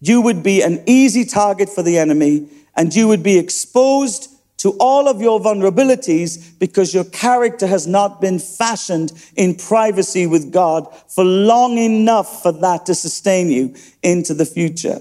you 0.00 0.20
would 0.20 0.42
be 0.42 0.62
an 0.62 0.82
easy 0.86 1.24
target 1.24 1.68
for 1.68 1.82
the 1.82 1.98
enemy 1.98 2.48
and 2.76 2.94
you 2.94 3.08
would 3.08 3.22
be 3.22 3.38
exposed 3.38 4.30
to 4.58 4.70
all 4.80 5.08
of 5.08 5.20
your 5.20 5.40
vulnerabilities 5.40 6.58
because 6.58 6.92
your 6.92 7.04
character 7.04 7.66
has 7.66 7.86
not 7.86 8.20
been 8.20 8.38
fashioned 8.38 9.12
in 9.36 9.54
privacy 9.54 10.26
with 10.26 10.52
God 10.52 10.86
for 11.08 11.24
long 11.24 11.78
enough 11.78 12.42
for 12.42 12.52
that 12.52 12.86
to 12.86 12.94
sustain 12.94 13.50
you 13.50 13.74
into 14.02 14.34
the 14.34 14.46
future. 14.46 15.00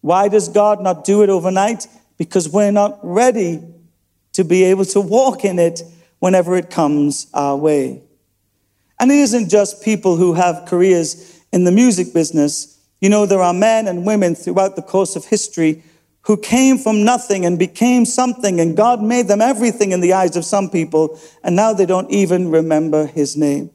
Why 0.00 0.28
does 0.28 0.48
God 0.48 0.82
not 0.82 1.04
do 1.04 1.22
it 1.22 1.30
overnight? 1.30 1.86
Because 2.16 2.48
we're 2.48 2.72
not 2.72 2.98
ready 3.02 3.62
to 4.32 4.44
be 4.44 4.64
able 4.64 4.84
to 4.86 5.00
walk 5.00 5.44
in 5.44 5.58
it 5.58 5.82
whenever 6.18 6.56
it 6.56 6.70
comes 6.70 7.26
our 7.34 7.56
way. 7.56 8.02
And 8.98 9.10
it 9.10 9.18
isn't 9.18 9.50
just 9.50 9.82
people 9.82 10.16
who 10.16 10.34
have 10.34 10.66
careers 10.66 11.40
in 11.52 11.64
the 11.64 11.72
music 11.72 12.14
business. 12.14 12.78
You 13.00 13.10
know, 13.10 13.26
there 13.26 13.42
are 13.42 13.52
men 13.52 13.88
and 13.88 14.06
women 14.06 14.34
throughout 14.34 14.76
the 14.76 14.82
course 14.82 15.16
of 15.16 15.26
history 15.26 15.82
who 16.24 16.36
came 16.36 16.78
from 16.78 17.04
nothing 17.04 17.44
and 17.44 17.58
became 17.58 18.04
something, 18.04 18.60
and 18.60 18.76
God 18.76 19.02
made 19.02 19.28
them 19.28 19.42
everything 19.42 19.92
in 19.92 20.00
the 20.00 20.14
eyes 20.14 20.36
of 20.36 20.44
some 20.44 20.70
people, 20.70 21.18
and 21.42 21.54
now 21.54 21.72
they 21.72 21.86
don't 21.86 22.10
even 22.10 22.50
remember 22.50 23.06
his 23.06 23.36
name. 23.36 23.70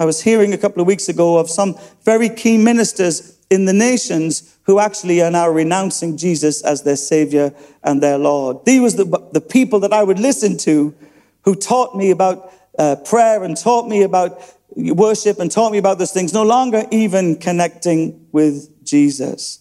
I 0.00 0.06
was 0.06 0.22
hearing 0.22 0.52
a 0.52 0.58
couple 0.58 0.80
of 0.80 0.86
weeks 0.86 1.08
ago 1.08 1.38
of 1.38 1.50
some 1.50 1.76
very 2.02 2.28
key 2.28 2.56
ministers 2.58 3.38
in 3.50 3.66
the 3.66 3.72
nations 3.72 4.56
who 4.62 4.80
actually 4.80 5.22
are 5.22 5.30
now 5.30 5.48
renouncing 5.48 6.16
Jesus 6.16 6.62
as 6.62 6.82
their 6.82 6.96
Savior 6.96 7.54
and 7.82 8.02
their 8.02 8.18
Lord. 8.18 8.64
These 8.64 8.96
were 8.96 9.04
the, 9.04 9.28
the 9.32 9.40
people 9.40 9.80
that 9.80 9.92
I 9.92 10.02
would 10.02 10.18
listen 10.18 10.56
to 10.58 10.94
who 11.42 11.54
taught 11.54 11.94
me 11.94 12.10
about 12.10 12.50
uh, 12.78 12.96
prayer 12.96 13.44
and 13.44 13.56
taught 13.56 13.86
me 13.86 14.02
about 14.02 14.40
worship 14.74 15.38
and 15.38 15.50
taught 15.50 15.70
me 15.70 15.78
about 15.78 15.98
those 15.98 16.12
things, 16.12 16.32
no 16.32 16.42
longer 16.42 16.84
even 16.90 17.36
connecting 17.36 18.26
with 18.32 18.84
Jesus. 18.84 19.60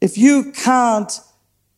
If 0.00 0.16
you 0.16 0.50
can't 0.52 1.12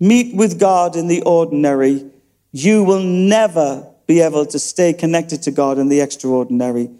meet 0.00 0.34
with 0.34 0.58
God 0.58 0.96
in 0.96 1.08
the 1.08 1.22
ordinary, 1.22 2.10
you 2.52 2.84
will 2.84 3.02
never 3.02 3.86
be 4.06 4.20
able 4.20 4.46
to 4.46 4.58
stay 4.58 4.92
connected 4.92 5.42
to 5.42 5.50
God 5.50 5.78
in 5.78 5.88
the 5.88 6.00
extraordinary. 6.00 6.90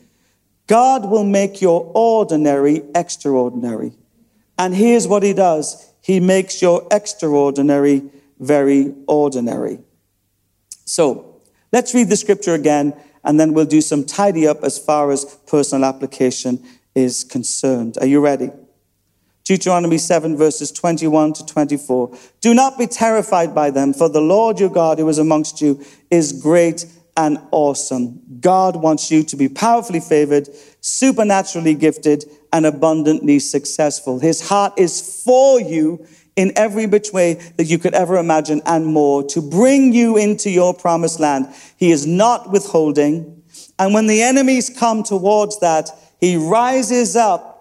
God 0.66 1.11
will 1.11 1.24
make 1.24 1.61
your 1.61 1.90
ordinary 1.95 2.82
extraordinary. 2.95 3.92
And 4.59 4.74
here's 4.74 5.07
what 5.07 5.22
He 5.22 5.32
does 5.32 5.92
He 6.01 6.20
makes 6.20 6.62
your 6.62 6.86
extraordinary 6.90 8.03
very 8.38 8.95
ordinary. 9.07 9.78
So 10.84 11.40
let's 11.72 11.95
read 11.95 12.09
the 12.09 12.16
scripture 12.16 12.55
again 12.55 12.95
and 13.24 13.40
then 13.40 13.55
we'll 13.55 13.64
do 13.64 13.80
some 13.80 14.05
tidy 14.05 14.47
up 14.47 14.62
as 14.62 14.78
far 14.78 15.11
as 15.11 15.24
personal 15.47 15.84
application 15.84 16.62
is 16.95 17.24
concerned. 17.24 17.97
Are 18.01 18.07
you 18.07 18.20
ready? 18.20 18.51
Deuteronomy 19.45 19.99
7, 19.99 20.38
verses 20.38 20.72
21 20.72 21.34
to 21.34 21.47
24. 21.47 22.16
Do 22.40 22.55
not 22.55 22.78
be 22.78 22.86
terrified 22.86 23.55
by 23.55 23.70
them, 23.70 23.92
for 23.92 24.09
the 24.09 24.20
Lord 24.20 24.59
your 24.59 24.70
God 24.70 24.99
who 24.99 25.09
is 25.09 25.18
amongst 25.18 25.61
you 25.61 25.84
is 26.11 26.32
great 26.32 26.86
and 27.16 27.38
awesome. 27.51 28.22
God 28.40 28.76
wants 28.76 29.11
you 29.11 29.22
to 29.24 29.36
be 29.36 29.49
powerfully 29.49 30.01
favored, 30.01 30.49
supernaturally 30.80 31.74
gifted, 31.74 32.24
and 32.55 32.64
abundantly 32.64 33.38
successful. 33.38 34.18
His 34.18 34.49
heart 34.49 34.72
is 34.78 35.22
for 35.24 35.61
you 35.61 36.07
in 36.36 36.53
every 36.57 36.86
which 36.86 37.12
way 37.12 37.34
that 37.57 37.64
you 37.64 37.78
could 37.78 37.95
ever 37.95 38.16
imagine 38.16 38.62
and 38.64 38.86
more 38.86 39.22
to 39.24 39.42
bring 39.42 39.92
you 39.92 40.16
into 40.16 40.51
your 40.51 40.74
promised 40.74 41.20
land. 41.20 41.47
He 41.76 41.92
is 41.92 42.07
not 42.07 42.51
withholding. 42.51 43.42
And 43.78 43.92
when 43.92 44.07
the 44.07 44.22
enemies 44.22 44.70
come 44.70 45.03
towards 45.03 45.61
that, 45.61 45.90
he 46.18 46.36
rises 46.36 47.14
up 47.14 47.53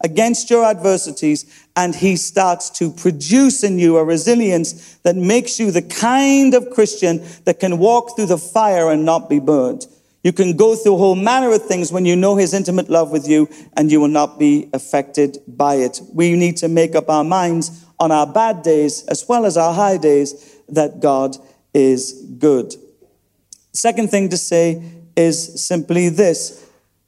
against 0.00 0.48
your 0.48 0.64
adversities 0.64 1.66
and 1.74 1.94
he 1.94 2.16
starts 2.16 2.70
to 2.70 2.90
produce 2.92 3.64
in 3.64 3.78
you 3.78 3.96
a 3.96 4.04
resilience 4.04 4.96
that 4.98 5.16
makes 5.16 5.58
you 5.58 5.70
the 5.70 5.82
kind 5.82 6.54
of 6.54 6.70
Christian 6.70 7.24
that 7.44 7.58
can 7.58 7.78
walk 7.78 8.14
through 8.14 8.26
the 8.26 8.38
fire 8.38 8.90
and 8.90 9.04
not 9.04 9.28
be 9.28 9.40
burned. 9.40 9.86
You 10.22 10.32
can 10.32 10.56
go 10.56 10.74
through 10.74 10.94
a 10.94 10.98
whole 10.98 11.14
manner 11.14 11.52
of 11.52 11.64
things 11.64 11.92
when 11.92 12.04
you 12.04 12.16
know 12.16 12.36
his 12.36 12.52
intimate 12.52 12.90
love 12.90 13.10
with 13.10 13.28
you 13.28 13.48
and 13.76 13.90
you 13.90 14.00
will 14.00 14.08
not 14.08 14.38
be 14.38 14.68
affected 14.72 15.38
by 15.46 15.76
it. 15.76 16.00
We 16.12 16.34
need 16.34 16.56
to 16.58 16.68
make 16.68 16.94
up 16.94 17.08
our 17.08 17.24
minds 17.24 17.84
on 17.98 18.12
our 18.12 18.26
bad 18.26 18.62
days 18.62 19.04
as 19.06 19.26
well 19.28 19.44
as 19.44 19.56
our 19.56 19.72
high 19.72 19.96
days 19.96 20.58
that 20.68 21.00
God 21.00 21.36
is 21.72 22.12
good. 22.38 22.74
Second 23.72 24.10
thing 24.10 24.28
to 24.28 24.36
say 24.36 24.82
is 25.16 25.64
simply 25.64 26.08
this 26.08 26.64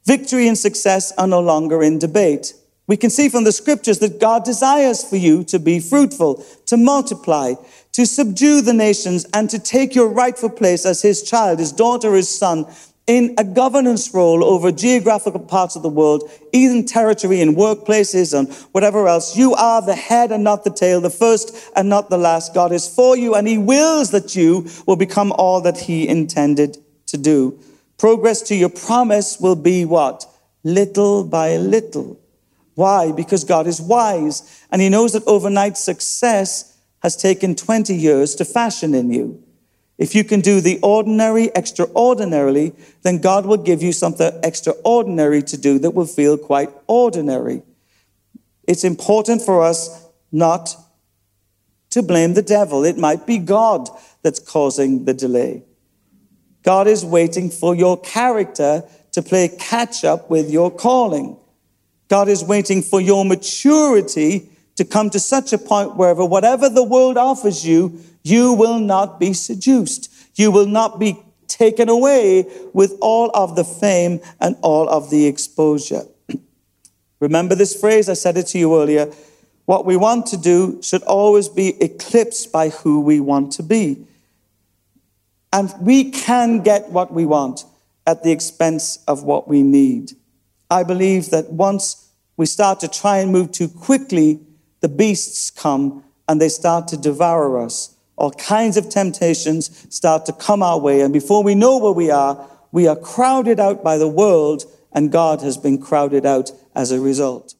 victory 0.06 0.48
and 0.48 0.56
success 0.56 1.12
are 1.18 1.26
no 1.26 1.40
longer 1.40 1.82
in 1.82 1.98
debate. 1.98 2.54
We 2.90 2.96
can 2.96 3.10
see 3.10 3.28
from 3.28 3.44
the 3.44 3.52
scriptures 3.52 4.00
that 4.00 4.18
God 4.18 4.42
desires 4.44 5.04
for 5.04 5.14
you 5.14 5.44
to 5.44 5.60
be 5.60 5.78
fruitful, 5.78 6.44
to 6.66 6.76
multiply, 6.76 7.54
to 7.92 8.04
subdue 8.04 8.62
the 8.62 8.72
nations, 8.72 9.24
and 9.32 9.48
to 9.48 9.60
take 9.60 9.94
your 9.94 10.08
rightful 10.08 10.50
place 10.50 10.84
as 10.84 11.00
his 11.00 11.22
child, 11.22 11.60
his 11.60 11.70
daughter, 11.70 12.12
his 12.14 12.28
son, 12.28 12.66
in 13.06 13.36
a 13.38 13.44
governance 13.44 14.12
role 14.12 14.42
over 14.42 14.72
geographical 14.72 15.38
parts 15.38 15.76
of 15.76 15.84
the 15.84 15.88
world, 15.88 16.28
even 16.52 16.84
territory 16.84 17.40
and 17.40 17.56
workplaces 17.56 18.36
and 18.36 18.52
whatever 18.72 19.06
else. 19.06 19.36
You 19.36 19.54
are 19.54 19.80
the 19.80 19.94
head 19.94 20.32
and 20.32 20.42
not 20.42 20.64
the 20.64 20.70
tail, 20.70 21.00
the 21.00 21.10
first 21.10 21.56
and 21.76 21.88
not 21.88 22.10
the 22.10 22.18
last. 22.18 22.54
God 22.54 22.72
is 22.72 22.92
for 22.92 23.16
you 23.16 23.36
and 23.36 23.46
he 23.46 23.56
wills 23.56 24.10
that 24.10 24.34
you 24.34 24.66
will 24.88 24.96
become 24.96 25.30
all 25.30 25.60
that 25.60 25.78
he 25.78 26.08
intended 26.08 26.76
to 27.06 27.16
do. 27.16 27.56
Progress 27.98 28.42
to 28.42 28.56
your 28.56 28.68
promise 28.68 29.38
will 29.38 29.54
be 29.54 29.84
what? 29.84 30.26
Little 30.64 31.22
by 31.22 31.56
little. 31.56 32.20
Why? 32.74 33.12
Because 33.12 33.44
God 33.44 33.66
is 33.66 33.80
wise 33.80 34.64
and 34.70 34.80
he 34.80 34.88
knows 34.88 35.12
that 35.12 35.26
overnight 35.26 35.76
success 35.76 36.78
has 37.02 37.16
taken 37.16 37.54
20 37.54 37.94
years 37.94 38.34
to 38.36 38.44
fashion 38.44 38.94
in 38.94 39.12
you. 39.12 39.42
If 39.98 40.14
you 40.14 40.24
can 40.24 40.40
do 40.40 40.62
the 40.62 40.78
ordinary 40.82 41.54
extraordinarily, 41.54 42.72
then 43.02 43.20
God 43.20 43.44
will 43.44 43.58
give 43.58 43.82
you 43.82 43.92
something 43.92 44.32
extraordinary 44.42 45.42
to 45.42 45.58
do 45.58 45.78
that 45.80 45.90
will 45.90 46.06
feel 46.06 46.38
quite 46.38 46.70
ordinary. 46.86 47.62
It's 48.66 48.84
important 48.84 49.42
for 49.42 49.62
us 49.62 50.06
not 50.32 50.74
to 51.90 52.02
blame 52.02 52.34
the 52.34 52.42
devil. 52.42 52.84
It 52.84 52.96
might 52.96 53.26
be 53.26 53.38
God 53.38 53.90
that's 54.22 54.38
causing 54.38 55.04
the 55.04 55.12
delay. 55.12 55.64
God 56.62 56.86
is 56.86 57.04
waiting 57.04 57.50
for 57.50 57.74
your 57.74 58.00
character 58.00 58.84
to 59.12 59.22
play 59.22 59.48
catch 59.48 60.04
up 60.04 60.30
with 60.30 60.50
your 60.50 60.70
calling. 60.70 61.36
God 62.10 62.28
is 62.28 62.42
waiting 62.42 62.82
for 62.82 63.00
your 63.00 63.24
maturity 63.24 64.50
to 64.74 64.84
come 64.84 65.10
to 65.10 65.20
such 65.20 65.52
a 65.52 65.58
point 65.58 65.96
wherever 65.96 66.24
whatever 66.24 66.68
the 66.68 66.82
world 66.82 67.16
offers 67.16 67.64
you, 67.64 68.00
you 68.24 68.52
will 68.52 68.80
not 68.80 69.20
be 69.20 69.32
seduced. 69.32 70.12
You 70.34 70.50
will 70.50 70.66
not 70.66 70.98
be 70.98 71.22
taken 71.46 71.88
away 71.88 72.46
with 72.72 72.96
all 73.00 73.30
of 73.32 73.54
the 73.54 73.62
fame 73.62 74.20
and 74.40 74.56
all 74.60 74.88
of 74.88 75.08
the 75.10 75.26
exposure. 75.26 76.02
Remember 77.20 77.54
this 77.54 77.80
phrase? 77.80 78.08
I 78.08 78.14
said 78.14 78.36
it 78.36 78.48
to 78.48 78.58
you 78.58 78.76
earlier. 78.80 79.12
What 79.66 79.86
we 79.86 79.96
want 79.96 80.26
to 80.26 80.36
do 80.36 80.82
should 80.82 81.04
always 81.04 81.48
be 81.48 81.80
eclipsed 81.80 82.50
by 82.50 82.70
who 82.70 83.02
we 83.02 83.20
want 83.20 83.52
to 83.52 83.62
be. 83.62 84.04
And 85.52 85.72
we 85.80 86.10
can 86.10 86.62
get 86.62 86.90
what 86.90 87.12
we 87.12 87.24
want 87.24 87.64
at 88.04 88.24
the 88.24 88.32
expense 88.32 88.98
of 89.06 89.22
what 89.22 89.46
we 89.46 89.62
need. 89.62 90.16
I 90.70 90.84
believe 90.84 91.30
that 91.30 91.50
once 91.50 92.10
we 92.36 92.46
start 92.46 92.80
to 92.80 92.88
try 92.88 93.18
and 93.18 93.32
move 93.32 93.52
too 93.52 93.68
quickly, 93.68 94.40
the 94.80 94.88
beasts 94.88 95.50
come 95.50 96.04
and 96.28 96.40
they 96.40 96.48
start 96.48 96.88
to 96.88 96.96
devour 96.96 97.60
us 97.62 97.96
all 98.20 98.30
kinds 98.32 98.76
of 98.76 98.90
temptations 98.90 99.86
start 99.88 100.26
to 100.26 100.32
come 100.34 100.62
our 100.62 100.78
way. 100.78 101.00
And 101.00 101.10
before 101.10 101.42
we 101.42 101.54
know 101.54 101.78
where 101.78 101.92
we 101.92 102.10
are, 102.10 102.46
we 102.70 102.86
are 102.86 102.94
crowded 102.94 103.58
out 103.58 103.82
by 103.82 103.96
the 103.96 104.06
world, 104.06 104.64
and 104.92 105.10
God 105.10 105.40
has 105.40 105.56
been 105.56 105.80
crowded 105.80 106.26
out 106.26 106.50
as 106.74 106.92
a 106.92 107.00
result. 107.00 107.54